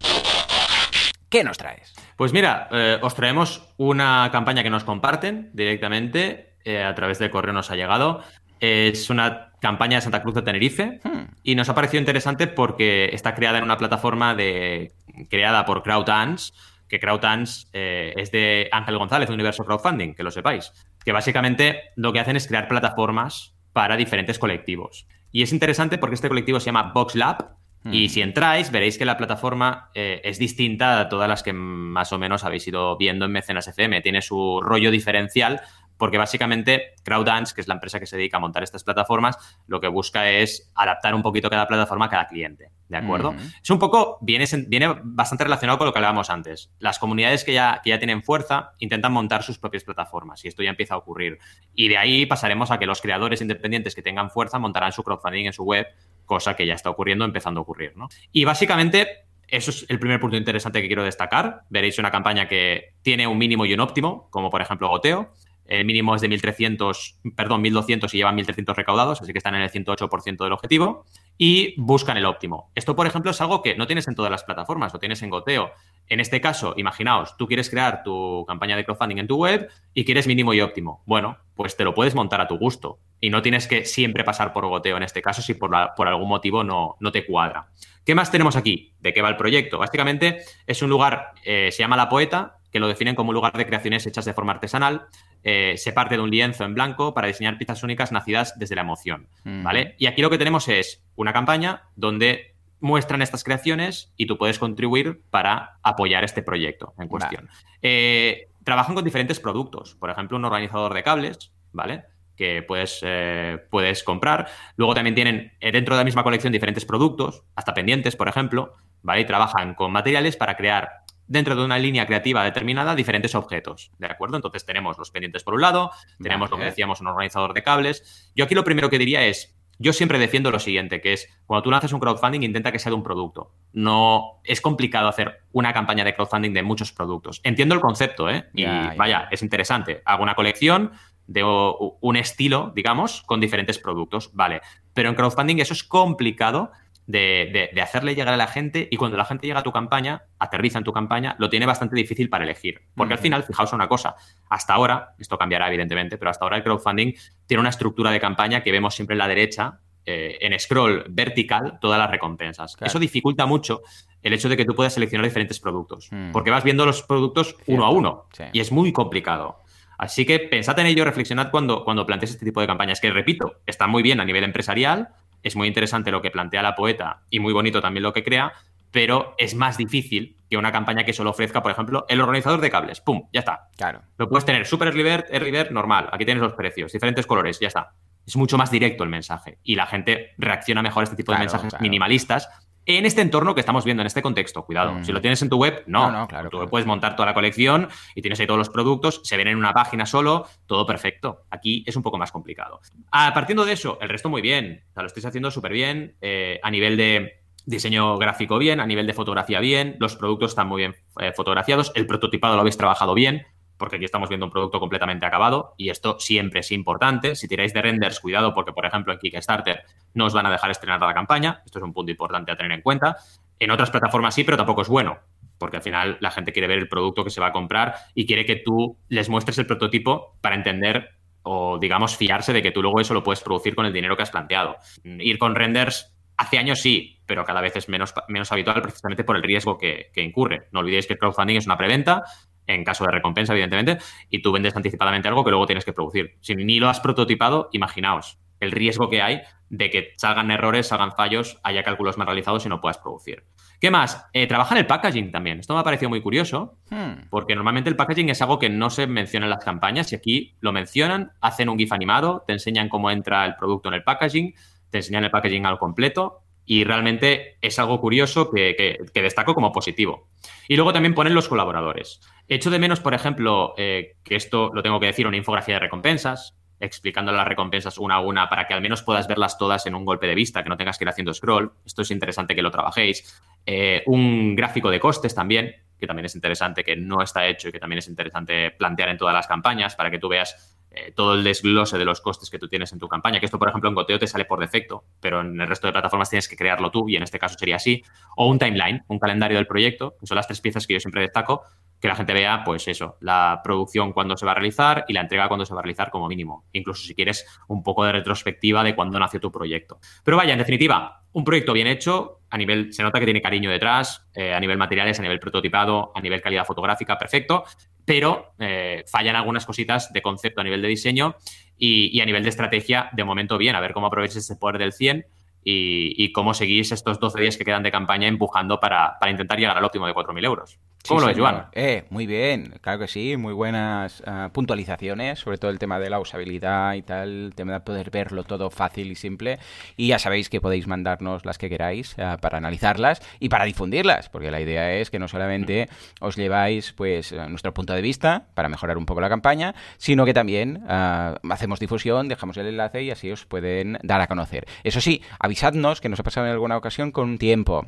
[1.29, 1.93] ¿Qué nos traes?
[2.17, 7.53] Pues mira, eh, os traemos una campaña que nos comparten directamente a través del correo
[7.53, 8.25] nos ha llegado.
[8.61, 11.25] Es una campaña de Santa Cruz de Tenerife Hmm.
[11.43, 14.93] y nos ha parecido interesante porque está creada en una plataforma de,
[15.31, 16.53] creada por CrowdAns,
[16.89, 20.73] que CrowdAns eh, es de Ángel González, de Universo Crowdfunding, que lo sepáis,
[21.05, 25.07] que básicamente lo que hacen es crear plataformas para diferentes colectivos.
[25.33, 28.09] Y es interesante porque este colectivo se llama VoxLab y Mm.
[28.09, 32.19] si entráis veréis que la plataforma eh, es distinta a todas las que más o
[32.19, 34.01] menos habéis ido viendo en Mecenas FM.
[34.01, 35.61] Tiene su rollo diferencial
[35.97, 39.81] porque básicamente CrowdDance, que es la empresa que se dedica a montar estas plataformas, lo
[39.81, 43.35] que busca es adaptar un poquito cada plataforma a cada cliente, ¿de acuerdo?
[43.63, 46.71] Es un poco, viene, viene bastante relacionado con lo que hablábamos antes.
[46.79, 50.63] Las comunidades que ya, que ya tienen fuerza intentan montar sus propias plataformas y esto
[50.63, 51.39] ya empieza a ocurrir.
[51.75, 55.47] Y de ahí pasaremos a que los creadores independientes que tengan fuerza montarán su crowdfunding
[55.47, 55.87] en su web,
[56.25, 58.09] cosa que ya está ocurriendo, empezando a ocurrir, ¿no?
[58.33, 59.23] Y básicamente...
[59.49, 61.63] Eso es el primer punto interesante que quiero destacar.
[61.71, 65.35] Veréis una campaña que tiene un mínimo y un óptimo, como por ejemplo Goteo.
[65.69, 69.63] El mínimo es de 1.300, perdón, 1.200 y llevan 1.300 recaudados, así que están en
[69.63, 71.05] el 108% del objetivo.
[71.39, 72.71] Y buscan el óptimo.
[72.75, 75.31] Esto, por ejemplo, es algo que no tienes en todas las plataformas, lo tienes en
[75.31, 75.71] Goteo.
[76.09, 80.05] En este caso, imaginaos, tú quieres crear tu campaña de crowdfunding en tu web y
[80.05, 81.03] quieres mínimo y óptimo.
[81.05, 83.01] Bueno, pues te lo puedes montar a tu gusto.
[83.21, 86.07] Y no tienes que siempre pasar por Goteo en este caso si por, la- por
[86.07, 87.69] algún motivo no, no te cuadra.
[88.05, 88.93] ¿Qué más tenemos aquí?
[89.01, 89.79] ¿De qué va el proyecto?
[89.79, 93.55] Básicamente es un lugar, eh, se llama La Poeta, que lo definen como un lugar
[93.55, 95.07] de creaciones hechas de forma artesanal.
[95.43, 98.83] Eh, se parte de un lienzo en blanco para diseñar piezas únicas nacidas desde la
[98.83, 99.29] emoción.
[99.45, 99.63] Mm.
[99.63, 99.95] ¿Vale?
[99.99, 104.59] Y aquí lo que tenemos es una campaña donde muestran estas creaciones y tú puedes
[104.59, 107.49] contribuir para apoyar este proyecto en cuestión.
[107.81, 112.05] Eh, trabajan con diferentes productos, por ejemplo, un organizador de cables, ¿vale?
[112.37, 114.49] Que puedes, eh, puedes comprar.
[114.77, 119.23] Luego también tienen dentro de la misma colección diferentes productos, hasta pendientes, por ejemplo, ¿vale?
[119.23, 124.07] Y trabajan con materiales para crear dentro de una línea creativa determinada diferentes objetos, ¿de
[124.07, 124.37] acuerdo?
[124.37, 125.91] Entonces tenemos los pendientes por un lado,
[126.23, 128.31] tenemos lo que decíamos, un organizador de cables.
[128.35, 131.63] Yo aquí lo primero que diría es, yo siempre defiendo lo siguiente, que es cuando
[131.63, 133.53] tú lanzas un crowdfunding, intenta que sea de un producto.
[133.73, 137.41] No es complicado hacer una campaña de crowdfunding de muchos productos.
[137.45, 138.49] Entiendo el concepto, ¿eh?
[138.55, 138.95] Y Ya, ya.
[138.97, 140.01] vaya, es interesante.
[140.07, 140.93] Hago una colección
[141.27, 144.31] de un estilo, digamos, con diferentes productos.
[144.33, 144.61] Vale.
[144.95, 146.71] Pero en crowdfunding eso es complicado
[147.07, 149.73] de, de- de hacerle llegar a la gente y cuando la gente llega a tu
[149.73, 152.81] campaña, aterriza en tu campaña, lo tiene bastante difícil para elegir.
[152.97, 154.17] Porque al final, fijaos una cosa,
[154.49, 157.13] hasta ahora, esto cambiará evidentemente, pero hasta ahora el crowdfunding
[157.47, 161.79] tiene una estructura de campaña que vemos siempre en la derecha, eh, en scroll vertical,
[161.81, 162.77] todas las recompensas.
[162.77, 162.89] Claro.
[162.89, 163.83] Eso dificulta mucho
[164.23, 166.33] el hecho de que tú puedas seleccionar diferentes productos, Mm.
[166.33, 168.45] porque vas viendo los productos uno a uno sí.
[168.53, 169.61] y es muy complicado.
[169.99, 173.61] Así que pensad en ello, reflexionad cuando, cuando plantees este tipo de campañas, que repito,
[173.67, 175.09] está muy bien a nivel empresarial,
[175.43, 178.53] es muy interesante lo que plantea la poeta y muy bonito también lo que crea,
[178.91, 182.71] pero es más difícil que una campaña que solo ofrezca, por ejemplo, el organizador de
[182.71, 183.01] cables.
[183.01, 183.29] ¡Pum!
[183.33, 183.69] Ya está.
[183.77, 184.03] Claro.
[184.17, 186.09] Lo puedes tener super river, river normal.
[186.13, 187.95] Aquí tienes los precios, diferentes colores, ya está.
[188.27, 191.39] Es mucho más directo el mensaje y la gente reacciona mejor a este tipo de
[191.39, 192.49] mensajes minimalistas
[192.87, 194.65] en este entorno que estamos viendo, en este contexto.
[194.65, 195.05] Cuidado, mm.
[195.05, 196.11] si lo tienes en tu web, no.
[196.11, 199.37] no, claro, tú puedes montar toda la colección y tienes ahí todos los productos, se
[199.37, 201.43] ven en una página solo, todo perfecto.
[201.51, 202.81] Aquí es un poco más complicado.
[203.11, 204.85] A, partiendo de eso, el resto muy bien.
[204.91, 206.17] O sea, lo estáis haciendo súper bien.
[206.21, 210.69] Eh, a nivel de diseño gráfico bien, a nivel de fotografía bien, los productos están
[210.69, 213.45] muy bien eh, fotografiados, el prototipado lo habéis trabajado bien,
[213.77, 217.35] porque aquí estamos viendo un producto completamente acabado y esto siempre es importante.
[217.35, 220.71] Si tiráis de renders, cuidado porque, por ejemplo, en Kickstarter no os van a dejar
[220.71, 221.63] estrenar la campaña.
[221.65, 223.17] Esto es un punto importante a tener en cuenta.
[223.59, 225.19] En otras plataformas sí, pero tampoco es bueno,
[225.59, 228.27] porque al final la gente quiere ver el producto que se va a comprar y
[228.27, 231.11] quiere que tú les muestres el prototipo para entender
[231.43, 234.23] o, digamos, fiarse de que tú luego eso lo puedes producir con el dinero que
[234.25, 234.77] has planteado.
[235.05, 239.37] Ir con renders hace años sí, pero cada vez es menos, menos habitual precisamente por
[239.37, 240.69] el riesgo que, que incurre.
[240.73, 242.25] No olvidéis que el crowdfunding es una preventa
[242.67, 243.99] en caso de recompensa, evidentemente,
[244.31, 246.37] y tú vendes anticipadamente algo que luego tienes que producir.
[246.41, 251.13] Si ni lo has prototipado, imaginaos el riesgo que hay de que salgan errores, salgan
[251.13, 253.45] fallos, haya cálculos mal realizados y no puedas producir.
[253.81, 254.27] ¿Qué más?
[254.33, 255.61] Eh, trabaja en el packaging también.
[255.61, 257.29] Esto me ha parecido muy curioso, hmm.
[257.31, 260.57] porque normalmente el packaging es algo que no se menciona en las campañas y aquí
[260.61, 264.55] lo mencionan, hacen un GIF animado, te enseñan cómo entra el producto en el packaging,
[264.91, 270.29] te enseñan el packaging al completo y realmente es algo curioso que, destaco como positivo.
[270.69, 272.21] Y luego también ponen los colaboradores.
[272.49, 275.81] Echo de menos, por ejemplo, eh, que esto lo tengo que decir, una infografía de
[275.81, 279.95] recompensas, explicando las recompensas una a una para que al menos puedas verlas todas en
[279.95, 281.73] un golpe de vista, que no tengas que ir haciendo scroll.
[281.87, 283.41] Esto es interesante que lo trabajéis.
[283.65, 287.73] Eh, un gráfico de costes también, que también es interesante, que no está hecho y
[287.73, 291.35] que también es interesante plantear en todas las campañas para que tú veas eh, todo
[291.35, 293.91] el desglose de los costes que tú tienes en tu campaña, que esto, por ejemplo,
[293.91, 296.91] en Goteo te sale por defecto, pero en el resto de plataformas tienes que crearlo
[296.91, 298.03] tú y en este caso sería así.
[298.35, 301.21] O un timeline, un calendario del proyecto, que son las tres piezas que yo siempre
[301.21, 301.65] destaco,
[302.01, 305.21] que la gente vea, pues eso, la producción cuando se va a realizar y la
[305.21, 306.65] entrega cuando se va a realizar como mínimo.
[306.73, 309.99] Incluso si quieres un poco de retrospectiva de cuándo nació tu proyecto.
[310.25, 313.71] Pero vaya, en definitiva, un proyecto bien hecho, a nivel, se nota que tiene cariño
[313.71, 317.65] detrás, eh, a nivel materiales, a nivel prototipado, a nivel calidad fotográfica, perfecto,
[318.07, 321.37] pero eh, fallan algunas cositas de concepto a nivel de diseño
[321.77, 324.95] y, a nivel de estrategia, de momento bien, a ver cómo aprovechas ese poder del
[324.95, 325.27] 100
[325.63, 329.77] y, cómo seguís estos 12 días que quedan de campaña empujando para, para intentar llegar
[329.77, 330.79] al óptimo de 4.000 euros.
[331.09, 331.67] ¿Cómo lo ves, Joan?
[331.73, 336.11] Eh, muy bien, claro que sí, muy buenas ah, puntualizaciones, sobre todo el tema de
[336.11, 339.59] la usabilidad y tal, el tema de poder verlo todo fácil y simple.
[339.97, 344.29] Y ya sabéis que podéis mandarnos las que queráis ah, para analizarlas y para difundirlas,
[344.29, 345.89] porque la idea es que no solamente
[346.21, 350.35] os lleváis pues nuestro punto de vista para mejorar un poco la campaña, sino que
[350.35, 354.67] también ah, hacemos difusión, dejamos el enlace y así os pueden dar a conocer.
[354.83, 357.85] Eso sí, avisadnos que nos ha pasado en alguna ocasión con tiempo,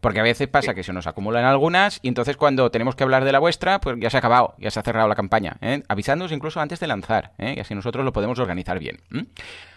[0.00, 3.04] porque a veces pasa que se nos acumulan algunas y entonces cuando cuando tenemos que
[3.04, 5.56] hablar de la vuestra, pues ya se ha acabado, ya se ha cerrado la campaña.
[5.60, 5.84] ¿eh?
[5.86, 7.54] Avisándonos incluso antes de lanzar, ¿eh?
[7.56, 8.98] y así nosotros lo podemos organizar bien.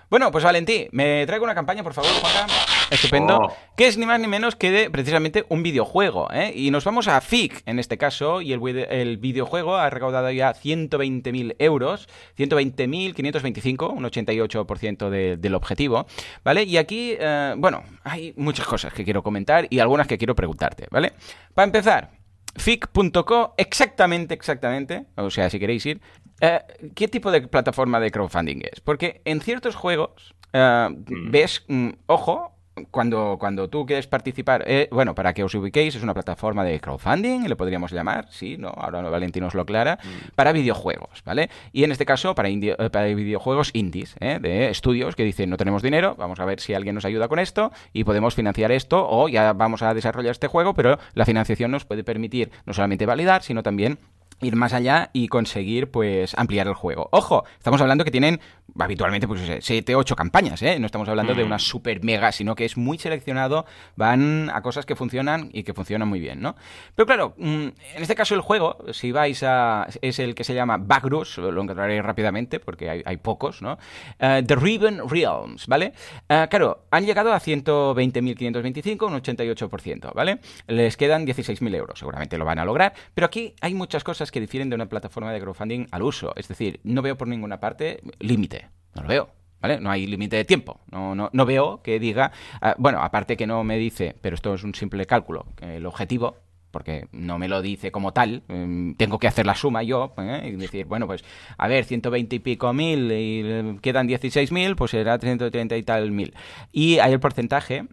[0.10, 2.48] Bueno, pues Valentí, me traigo una campaña, por favor, Juanca.
[2.90, 3.38] Estupendo.
[3.38, 3.56] Oh.
[3.78, 6.30] Que es ni más ni menos que de precisamente un videojuego.
[6.34, 6.52] ¿eh?
[6.56, 8.42] Y nos vamos a FIC en este caso.
[8.42, 12.10] Y el, videojuego ha recaudado ya 120.000 euros.
[12.40, 16.08] 120.525, un 88% del objetivo.
[16.44, 16.64] ¿Vale?
[16.64, 20.88] Y aquí, eh, bueno, hay muchas cosas que quiero comentar y algunas que quiero preguntarte.
[20.90, 21.14] ¿Vale?
[21.54, 22.23] Para empezar,
[22.56, 26.02] fic.co, exactamente, exactamente, o sea, si queréis ir,
[26.42, 26.62] eh,
[26.96, 28.80] ¿qué tipo de plataforma de crowdfunding es?
[28.80, 31.32] Porque en ciertos juegos eh, mm.
[31.32, 32.56] ves, mm, ojo,
[32.92, 36.80] cuando, cuando tú quieres participar, eh, bueno, para que os ubiquéis, es una plataforma de
[36.80, 38.70] crowdfunding, le podríamos llamar, sí, ¿no?
[38.70, 40.32] Ahora Valentín nos lo aclara, mm.
[40.36, 41.50] para videojuegos, ¿vale?
[41.72, 44.40] Y en este caso, para, eh, para videojuegos indies, ¿eh?
[44.42, 47.40] de estudios que dicen, no tenemos dinero, vamos a ver si alguien nos ayuda con
[47.40, 51.72] esto y podemos financiar esto o ya vamos a desarrollar este juego, pero la financiación
[51.72, 54.00] nos puede permitir no solamente validar, sino también
[54.44, 57.10] ir más allá y conseguir pues ampliar el juego.
[57.12, 58.40] Ojo, estamos hablando que tienen
[58.80, 60.80] habitualmente pues 7, 8 campañas, ¿eh?
[60.80, 61.60] No estamos hablando de una mm.
[61.60, 63.66] super mega, sino que es muy seleccionado,
[63.96, 66.56] van a cosas que funcionan y que funcionan muy bien, ¿no?
[66.96, 69.88] Pero claro, mm, en este caso el juego, si vais a...
[70.02, 73.78] es el que se llama Backrus, lo encontraré rápidamente porque hay, pocos, ¿no?
[74.20, 75.94] Eh, The Riven Realms, ¿vale?
[76.28, 80.40] Eh, claro, han llegado a 120.525, un 88%, ¿vale?
[80.68, 84.42] Les quedan 16.000 euros, seguramente lo van a lograr, pero aquí hay muchas cosas que
[84.42, 86.34] difieren de una plataforma de crowdfunding al uso.
[86.36, 88.68] Es decir, no veo por ninguna parte límite.
[88.96, 89.30] No lo veo.
[89.62, 89.80] ¿Vale?
[89.80, 90.82] No hay límite de tiempo.
[90.92, 92.34] No, no, no, veo que diga.
[92.62, 96.36] Ah, bueno, aparte que no me dice, pero esto es un simple cálculo, el objetivo
[96.74, 100.50] porque no me lo dice como tal, em, tengo que hacer la suma yo ¿eh?
[100.52, 101.24] y decir, bueno, pues
[101.58, 106.12] a ver, 120 y pico mil y quedan 16 mil, pues será 330 y tal
[106.12, 106.34] mil.
[106.72, 107.86] Y hay el porcentaje.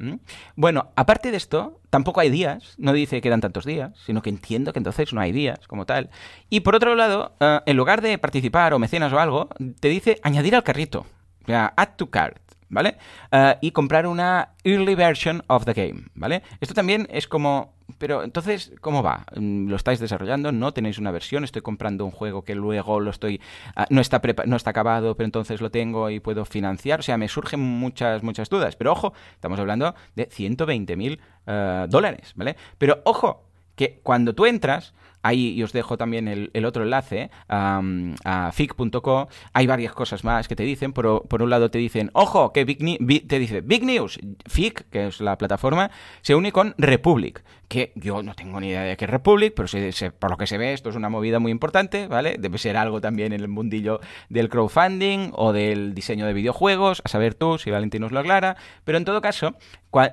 [0.57, 4.31] Bueno, aparte de esto, tampoco hay días, no dice que quedan tantos días, sino que
[4.31, 6.09] entiendo que entonces no hay días como tal.
[6.49, 10.19] Y por otro lado, eh, en lugar de participar o mecenas o algo, te dice
[10.23, 11.05] añadir al carrito.
[11.43, 12.41] O sea, add to cart.
[12.73, 12.99] ¿Vale?
[13.33, 16.45] Eh, y comprar una early version of the game, ¿vale?
[16.61, 19.27] Esto también es como pero entonces, ¿cómo va?
[19.37, 20.53] Mm, ¿Lo estáis desarrollando?
[20.53, 21.45] ¿No tenéis una versión?
[21.45, 23.41] ¿Estoy comprando un juego que luego lo estoy
[23.77, 27.01] ah, no está no está acabado, pero entonces lo tengo y puedo financiar?
[27.01, 28.77] O sea, me surgen muchas muchas dudas.
[28.77, 32.57] Pero ojo, estamos hablando de 120 mil eh, dólares, ¿vale?
[32.79, 33.45] Pero ojo,
[33.77, 39.67] que cuando tú entras, ahí y os dejo también el, otro enlace a fic.co, hay
[39.67, 40.93] varias cosas más que te dicen.
[40.93, 42.79] Por, por un lado te dicen, ojo, que Big,
[43.27, 45.91] te dice Big News, FIC, que es la plataforma,
[46.23, 49.69] se une con Republic, que yo no tengo ni idea de qué es Republic, pero
[50.19, 52.37] por lo que se ve esto es una movida muy importante, ¿vale?
[52.39, 57.09] Debe ser algo también en el mundillo del crowdfunding o del diseño de videojuegos, a
[57.09, 59.57] saber tú si Valentín nos lo aclara, pero en todo caso,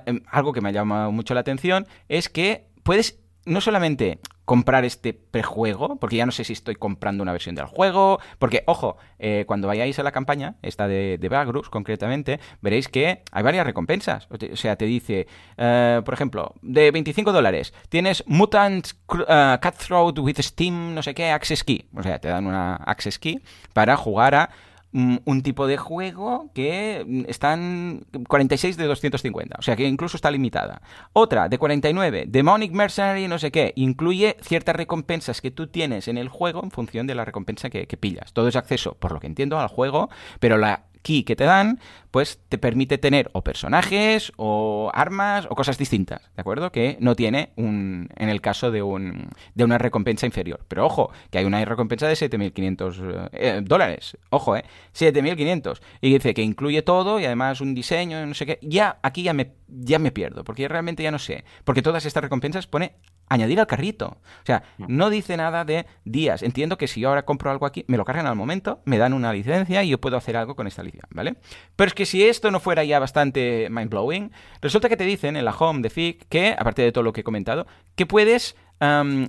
[0.06, 4.86] em, algo que me ha llamado mucho la atención es que puedes no solamente comprar
[4.86, 8.96] este prejuego, porque ya no sé si estoy comprando una versión del juego, porque, ojo,
[9.18, 14.26] eh, cuando vayáis a la campaña, esta de, de concretamente, veréis que hay varias recompensas.
[14.30, 15.26] O sea, te dice,
[15.58, 21.30] eh, por ejemplo, de 25 dólares, tienes Mutant uh, Cutthroat with Steam, no sé qué,
[21.30, 21.84] Access Key.
[21.94, 23.42] O sea, te dan una Access Key
[23.74, 24.50] para jugar a
[24.92, 30.80] un tipo de juego que están 46 de 250, o sea que incluso está limitada.
[31.12, 36.16] Otra de 49, Demonic Mercenary, no sé qué, incluye ciertas recompensas que tú tienes en
[36.16, 38.32] el juego en función de la recompensa que, que pillas.
[38.32, 40.08] Todo es acceso, por lo que entiendo, al juego,
[40.40, 41.80] pero la key que te dan,
[42.10, 46.72] pues te permite tener o personajes o armas o cosas distintas, ¿de acuerdo?
[46.72, 50.60] Que no tiene un, en el caso de, un, de una recompensa inferior.
[50.68, 54.16] Pero ojo, que hay una recompensa de 7.500 eh, dólares.
[54.30, 54.64] Ojo, ¿eh?
[54.94, 55.80] 7.500.
[56.00, 58.58] Y dice que incluye todo y además un diseño, no sé qué.
[58.62, 61.44] Ya, aquí ya me, ya me pierdo, porque realmente ya no sé.
[61.64, 62.96] Porque todas estas recompensas pone
[63.28, 64.18] añadir al carrito.
[64.42, 64.84] O sea, mm.
[64.88, 66.42] no dice nada de días.
[66.42, 69.12] Entiendo que si yo ahora compro algo aquí, me lo cargan al momento, me dan
[69.12, 71.36] una licencia y yo puedo hacer algo con esta licencia, ¿vale?
[71.76, 75.44] Pero es que si esto no fuera ya bastante mind-blowing, resulta que te dicen en
[75.44, 78.56] la home de FIC que, aparte de todo lo que he comentado, que puedes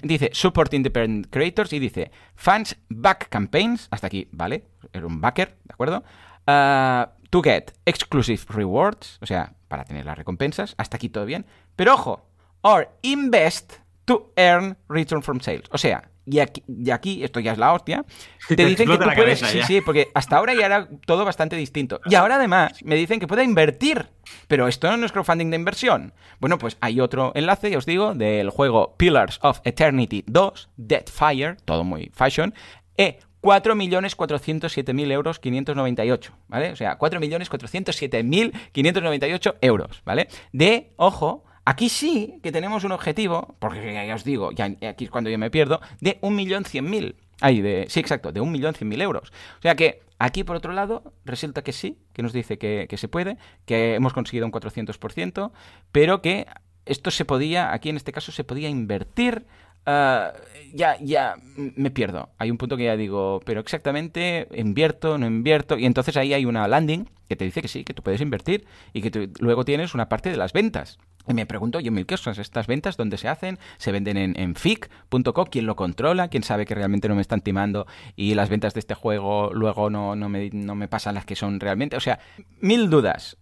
[0.03, 3.87] dice Support Independent Creators y dice Fans Back Campaigns.
[3.91, 4.65] Hasta aquí, ¿vale?
[4.93, 6.03] Era un backer, ¿de acuerdo?
[6.47, 10.75] Uh, to get exclusive rewards, o sea, para tener las recompensas.
[10.77, 11.45] Hasta aquí todo bien.
[11.75, 12.25] Pero ojo,
[12.61, 13.77] or invest
[14.09, 15.65] to earn return from sales.
[15.69, 18.03] O sea, y aquí, y aquí esto ya es la hostia,
[18.47, 19.39] te dicen que tú puedes...
[19.39, 22.01] Sí, sí, porque hasta ahora ya era todo bastante distinto.
[22.05, 24.07] Y ahora además me dicen que pueda invertir.
[24.47, 26.15] Pero esto no es crowdfunding de inversión.
[26.39, 31.57] Bueno, pues hay otro enlace, ya os digo, del juego Pillars of Eternity 2, Deadfire,
[31.65, 32.55] todo muy fashion,
[32.97, 36.71] e 4.407.000 euros 598, ¿vale?
[36.71, 40.29] O sea, 4.407.598 euros, ¿vale?
[40.51, 45.11] De, ojo, Aquí sí que tenemos un objetivo, porque ya os digo, ya, aquí es
[45.11, 47.13] cuando yo me pierdo, de 1.100.000.
[47.41, 49.31] Ahí, de, sí, exacto, de 1.100.000 euros.
[49.59, 53.07] O sea que aquí, por otro lado, resulta que sí, que nos dice que, se
[53.07, 55.51] puede, que hemos conseguido un 400%,
[55.91, 56.47] pero que
[56.87, 59.45] esto se podía, aquí en este caso se podía invertir
[59.85, 60.33] ah,
[60.73, 62.29] ya, ya me pierdo.
[62.39, 66.45] Hay un punto que ya digo, pero exactamente, invierto, no invierto, y entonces ahí hay
[66.45, 69.93] una landing que te dice que sí, que tú puedes invertir y que luego tienes
[69.93, 70.97] una parte de las ventas.
[71.27, 73.59] Y me pregunto yo mil cosas, estas ventas, ¿dónde se hacen?
[73.77, 75.45] ¿Se venden en, en fic.co?
[75.45, 76.29] ¿Quién lo controla?
[76.29, 79.89] ¿Quién sabe que realmente no me están timando y las ventas de este juego luego
[79.89, 81.97] no, no, me, no me pasan las que son realmente?
[81.97, 82.19] O sea,
[82.61, 83.37] mil dudas.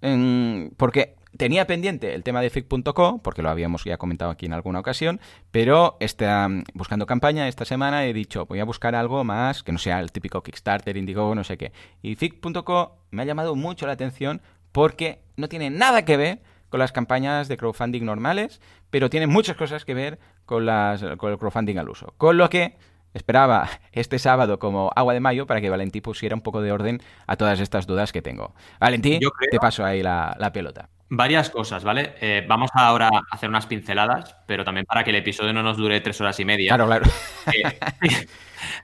[0.75, 4.79] porque tenía pendiente el tema de fic.co, porque lo habíamos ya comentado aquí en alguna
[4.79, 5.19] ocasión,
[5.51, 9.77] pero está, buscando campaña esta semana he dicho, voy a buscar algo más que no
[9.77, 11.71] sea el típico Kickstarter, Indiegogo, no sé qué.
[12.01, 16.79] Y fic.co me ha llamado mucho la atención porque no tiene nada que ver con
[16.79, 21.37] las campañas de crowdfunding normales, pero tiene muchas cosas que ver con, las, con el
[21.37, 22.13] crowdfunding al uso.
[22.17, 22.77] Con lo que
[23.13, 27.01] esperaba este sábado como agua de mayo para que Valentí pusiera un poco de orden
[27.25, 28.53] a todas estas dudas que tengo.
[28.79, 29.19] Valentí,
[29.51, 30.89] te paso ahí la, pelota.
[31.09, 32.15] Varias cosas, ¿vale?
[32.19, 35.77] Eh, vamos ahora a hacer unas pinceladas, pero también para que el episodio no nos
[35.77, 36.69] dure tres horas y media.
[36.69, 37.05] Claro, claro.
[37.53, 37.79] Eh,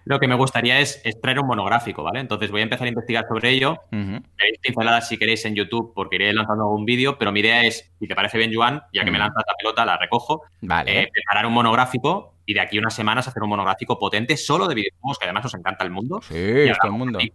[0.06, 2.22] lo que me gustaría es, traer un monográfico, ¿vale?
[2.22, 3.78] Entonces voy a empezar a investigar sobre ello.
[3.92, 7.92] Veréis pinceladas si queréis en YouTube porque iré lanzando algún vídeo, pero mi idea es,
[8.00, 11.02] si te parece bien, Joan, ya que me lanzas la pelota, la recojo, vale.
[11.02, 14.76] Eh, preparar un monográfico y de aquí unas semanas hacer un monográfico potente solo de
[14.76, 16.22] videojuegos, que además os encanta el mundo.
[16.22, 17.20] Sí, es todo el mundo.
[17.22, 17.34] Y,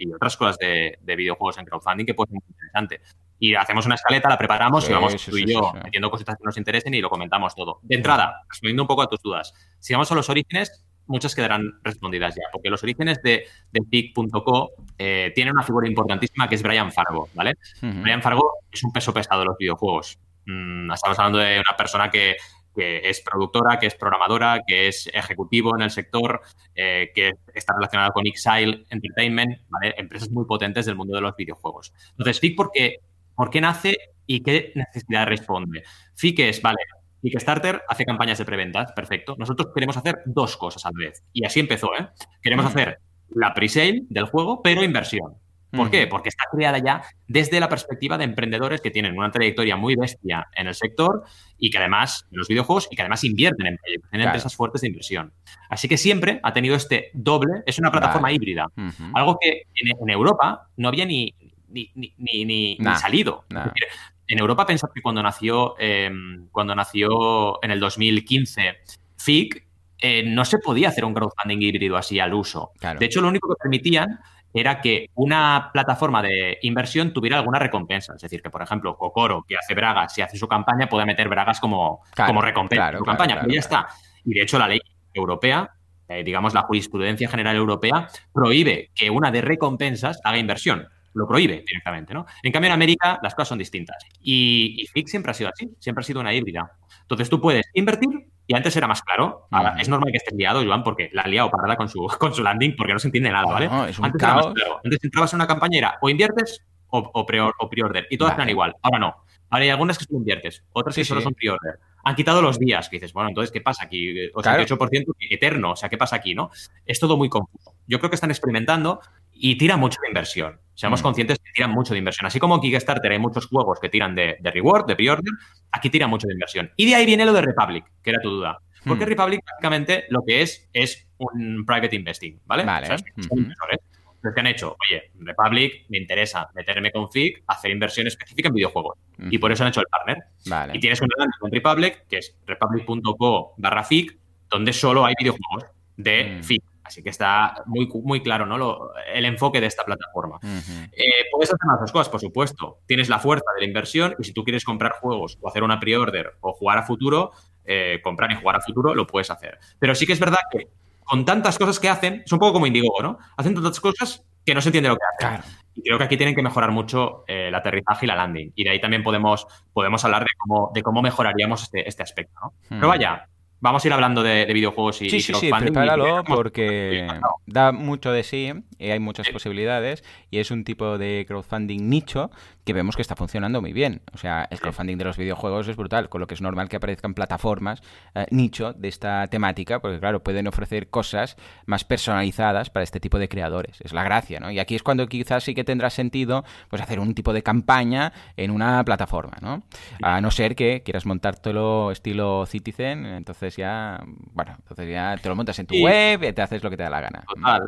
[0.00, 3.00] y, otras cosas de, videojuegos en crowdfunding que puede ser muy interesante.
[3.40, 6.10] Y hacemos una escaleta, la preparamos Sí, y vamos sí, tú y sí, yo metiendo
[6.10, 7.80] cositas que nos interesen y lo comentamos todo.
[7.82, 11.80] De entrada, respondiendo un poco a tus dudas, si vamos a los orígenes, muchas quedarán
[11.82, 16.62] respondidas ya, porque los orígenes de, de Peak.co eh, tienen una figura importantísima que es
[16.62, 17.54] Brian Fargo, ¿vale?
[17.80, 20.18] Brian Fargo es un peso pesado de los videojuegos.
[20.46, 22.36] Mm, estamos hablando de una persona que,
[22.74, 26.40] que es productora, que es programadora, que es ejecutivo en el sector,
[26.74, 29.94] eh, que está relacionada con Exile Entertainment, ¿vale?
[29.96, 31.92] empresas muy potentes del mundo de los videojuegos.
[32.10, 33.00] Entonces, FIC, ¿por qué,
[33.40, 35.82] ¿por qué nace y qué necesidad responde?
[36.14, 36.76] FIC es, vale,
[37.22, 39.34] Kickstarter hace campañas de preventas, perfecto.
[39.38, 41.22] Nosotros queremos hacer dos cosas a la vez.
[41.32, 42.08] Y así empezó, ¿eh?
[42.42, 42.68] Queremos Mm.
[42.68, 42.98] hacer
[43.30, 45.34] la pre-sale del juego, pero inversión.
[45.70, 45.90] ¿Por Ujú.
[45.92, 46.06] qué?
[46.06, 50.48] Porque está creada ya desde la perspectiva de emprendedores que tienen una trayectoria muy bestia
[50.56, 51.22] en el sector
[51.58, 54.30] y que además, en los videojuegos, y que además invierten en proyectos, en Claro.
[54.30, 55.32] empresas fuertes de inversión.
[55.70, 58.34] Así que siempre ha tenido este doble, es una plataforma Vale.
[58.34, 58.66] híbrida.
[59.14, 61.32] Algo que en, en Europa no había ni,
[61.70, 63.44] ni, ni, ni- salido.
[63.50, 63.66] nah.
[63.66, 63.88] Es decir,
[64.26, 66.10] en Europa pensad que cuando nació, eh,
[66.52, 68.76] cuando nació en el 2015
[69.16, 69.66] FIC,
[69.98, 72.70] eh, no se podía hacer un crowdfunding híbrido así al uso.
[72.78, 72.98] Claro.
[72.98, 74.20] De hecho, lo único que permitían
[74.52, 78.14] era que una plataforma de inversión tuviera alguna recompensa.
[78.16, 81.28] Es decir, que, por ejemplo, Kokoro, que hace bragas, si hace su campaña, puede meter
[81.28, 83.36] bragas como, Claro, como recompensa claro, su campaña.
[83.40, 83.88] pero ya está.
[84.24, 84.80] Y de hecho, la ley
[85.14, 85.70] europea,
[86.08, 90.88] eh, digamos la jurisprudencia general europea, prohíbe que una de recompensas haga inversión.
[91.14, 92.24] Lo prohíbe directamente, ¿no?
[92.42, 93.96] En cambio, en América las cosas son distintas.
[94.20, 96.70] Y, y FIC siempre ha sido así, siempre ha sido una híbrida.
[97.02, 98.08] Entonces tú puedes invertir,
[98.46, 99.46] y antes era más claro.
[99.50, 102.32] Ahora, es normal que estés liado, Joan, porque la ha liado parada con su, con
[102.34, 103.66] su landing, porque no se entiende nada, ¿vale?
[103.68, 104.54] Bueno, es un antes era más caos.
[104.54, 104.80] claro.
[104.84, 108.06] Antes entrabas en una campaña y era o inviertes o, o, pre- o pre-order.
[108.10, 108.42] Y todas Vale.
[108.42, 108.74] eran igual.
[108.82, 109.16] Ahora no.
[109.50, 111.24] Ahora hay algunas que solo inviertes, otras Sí, que solo sí.
[111.24, 111.74] son pre-order.
[112.04, 114.14] Han quitado los días, que dices, bueno, entonces, ¿qué pasa aquí?
[114.32, 116.50] 88% eterno, o sea, ¿qué pasa aquí, no?
[116.86, 117.69] Es todo muy confuso.
[117.90, 119.00] Yo creo que están experimentando
[119.32, 120.60] y tiran mucho de inversión.
[120.74, 121.02] Seamos Mm.
[121.02, 122.26] conscientes que tiran mucho de inversión.
[122.26, 125.32] Así como en Kickstarter hay muchos juegos que tiran de, de reward, de pre-order,
[125.72, 126.70] aquí tiran mucho de inversión.
[126.76, 128.58] Y de ahí viene lo de Republic, que era tu duda.
[128.86, 129.08] Porque Hmm.
[129.08, 132.64] Republic básicamente lo que es es un private investing, ¿vale?
[132.64, 132.84] Vale.
[132.84, 133.38] O sea, son Ujú.
[133.40, 133.78] inversores.
[134.22, 138.54] Los que han hecho, oye, Republic me interesa meterme con FIC, hacer inversión específica en
[138.54, 138.98] videojuegos.
[139.30, 140.18] Y por eso han hecho el partner.
[140.46, 140.76] Vale.
[140.76, 144.18] Y tienes un enlace con Republic, que es republic.co barra FIC,
[144.50, 145.64] donde solo hay videojuegos
[145.96, 146.42] de Mm.
[146.44, 146.62] FIC.
[146.90, 148.58] Así que está muy, muy claro ¿no?
[148.58, 150.36] Lo- el enfoque de esta plataforma.
[150.42, 150.72] Ujú.
[150.92, 152.78] Eh, puedes hacer más dos cosas, por supuesto.
[152.86, 155.78] Tienes la fuerza de la inversión y si tú quieres comprar juegos o hacer una
[155.78, 157.30] pre-order o jugar a futuro,
[157.64, 159.58] eh, comprar y jugar a futuro, lo puedes hacer.
[159.78, 160.66] Pero sí que es verdad que
[161.04, 163.18] con tantas cosas que hacen, es un poco como Indiegogo, ¿no?
[163.36, 165.38] Hacen tantas cosas que no se entiende lo que hacen.
[165.38, 165.56] Claro.
[165.74, 168.52] Y creo que aquí tienen que mejorar mucho eh, el aterrizaje y la landing.
[168.56, 172.34] Y de ahí también podemos, podemos hablar de cómo, de cómo mejoraríamos este, este aspecto,
[172.42, 172.52] ¿no?
[172.68, 172.90] Pero Mm.
[172.90, 173.28] vaya,
[173.60, 177.06] vamos a ir hablando de, de videojuegos y Sí, y sí, sí, prepáralo porque
[177.46, 179.32] da mucho de sí y hay muchas Sí.
[179.32, 182.30] posibilidades y es un tipo de crowdfunding nicho
[182.64, 184.02] que vemos que está funcionando muy bien.
[184.12, 186.76] O sea, el crowdfunding de los videojuegos es brutal, con lo que es normal que
[186.76, 187.82] aparezcan plataformas
[188.14, 191.36] eh, nicho de esta temática, porque claro, pueden ofrecer cosas
[191.66, 193.80] más personalizadas para este tipo de creadores.
[193.80, 194.50] Es la gracia, ¿no?
[194.50, 198.12] Y aquí es cuando quizás sí que tendrá sentido pues hacer un tipo de campaña
[198.36, 199.62] en una plataforma, ¿no?
[200.02, 204.02] A no ser que quieras montártelo estilo Citizen, entonces ya,
[204.32, 205.82] bueno, entonces ya te lo montas en tu Sí.
[205.82, 207.24] web y te haces lo que te da la gana.
[207.26, 207.62] Total.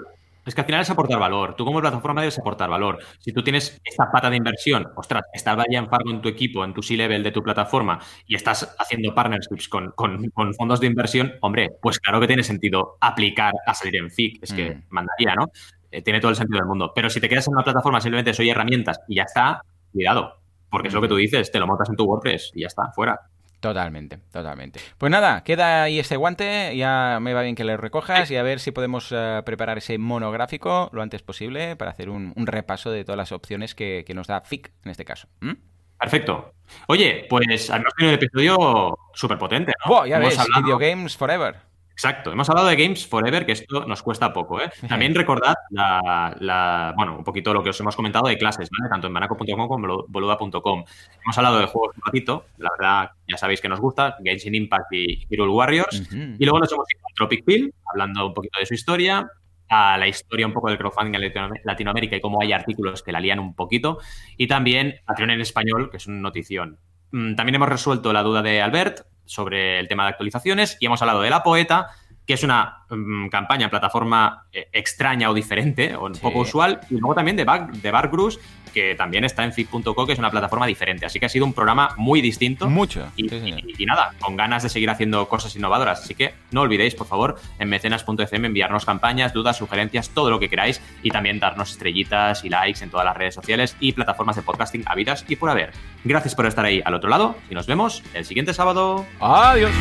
[0.45, 1.55] Es que al final es aportar valor.
[1.55, 2.99] Tú como plataforma debes aportar valor.
[3.21, 6.75] Si tú tienes esta pata de inversión, ostras, está Brian Fargo en tu equipo, en
[6.75, 11.33] tu C-level de tu plataforma y estás haciendo partnerships con, con- con fondos de inversión,
[11.43, 14.43] hombre, pues claro que tiene sentido aplicar a salir en FIC.
[14.43, 14.83] Es que Mm.
[14.91, 15.47] mandaría, ¿no?
[15.91, 16.93] Eh, tiene todo el sentido del mundo.
[16.95, 19.63] Pero si te quedas en una plataforma, simplemente soy herramientas y ya está,
[19.93, 20.41] cuidado.
[20.71, 22.91] Porque es lo que tú dices, te lo montas en tu WordPress y ya está,
[22.95, 23.21] fuera.
[23.63, 24.81] Totalmente, totalmente.
[24.99, 28.43] Pues nada, queda ahí este guante, ya me va bien que lo recojas y a
[28.43, 32.91] ver si podemos eh, preparar ese monográfico lo antes posible para hacer un, un repaso
[32.91, 35.29] de todas las opciones que, que nos da FIC en este caso.
[35.41, 35.53] ¿Mm?
[35.97, 36.55] Perfecto.
[36.89, 39.93] Oye, pues hemos tenido un episodio súper potente, ¿no?
[39.95, 41.57] Buah, ya Hemos ves, hablado- Video Games Forever.
[41.93, 44.61] Exacto, hemos hablado de Games Forever, que esto nos cuesta poco.
[44.61, 44.71] ¿eh?
[44.89, 48.91] También recordad la, la- bueno, un poquito lo que os hemos comentado de clases, ¿vale?
[48.91, 50.85] tanto en banaco.com como en boluda.com.
[51.25, 54.93] Hemos hablado de juegos un ratito, la verdad ya sabéis que nos gusta, Genshin Impact
[54.93, 56.03] y Hero Warriors.
[56.13, 59.31] Y luego nos hemos ido a Tropic Pill, hablando un poquito de su historia,
[59.69, 63.13] a la historia un poco del crowdfunding en Latino- Latinoamérica y cómo hay artículos que
[63.13, 63.99] la lían un poquito.
[64.37, 66.79] Y también Patreon en español, que es una notición.
[67.13, 71.01] Mm, También hemos resuelto la duda de Albert sobre el tema de actualizaciones y hemos
[71.03, 71.89] hablado de la poeta,
[72.27, 76.81] que es una mm, campaña en plataforma eh, extraña o diferente, o un poco usual,
[76.91, 78.39] y luego también de, Bar, de Bargrus,
[78.73, 81.07] que también está en fit.co, que es una plataforma diferente.
[81.07, 82.69] Así que ha sido un programa muy distinto.
[82.69, 83.11] Mucho.
[83.17, 86.03] Y, nada, con ganas de seguir haciendo cosas innovadoras.
[86.03, 90.49] Así que no olvidéis, por favor, en mecenas.fm enviarnos campañas, dudas, sugerencias, todo lo que
[90.49, 94.43] queráis y también darnos estrellitas y likes en todas las redes sociales y plataformas de
[94.43, 95.73] podcasting habidas y por haber.
[96.05, 99.07] Gracias por estar ahí al otro lado y nos vemos el siguiente sábado.
[99.21, 99.73] Adiós.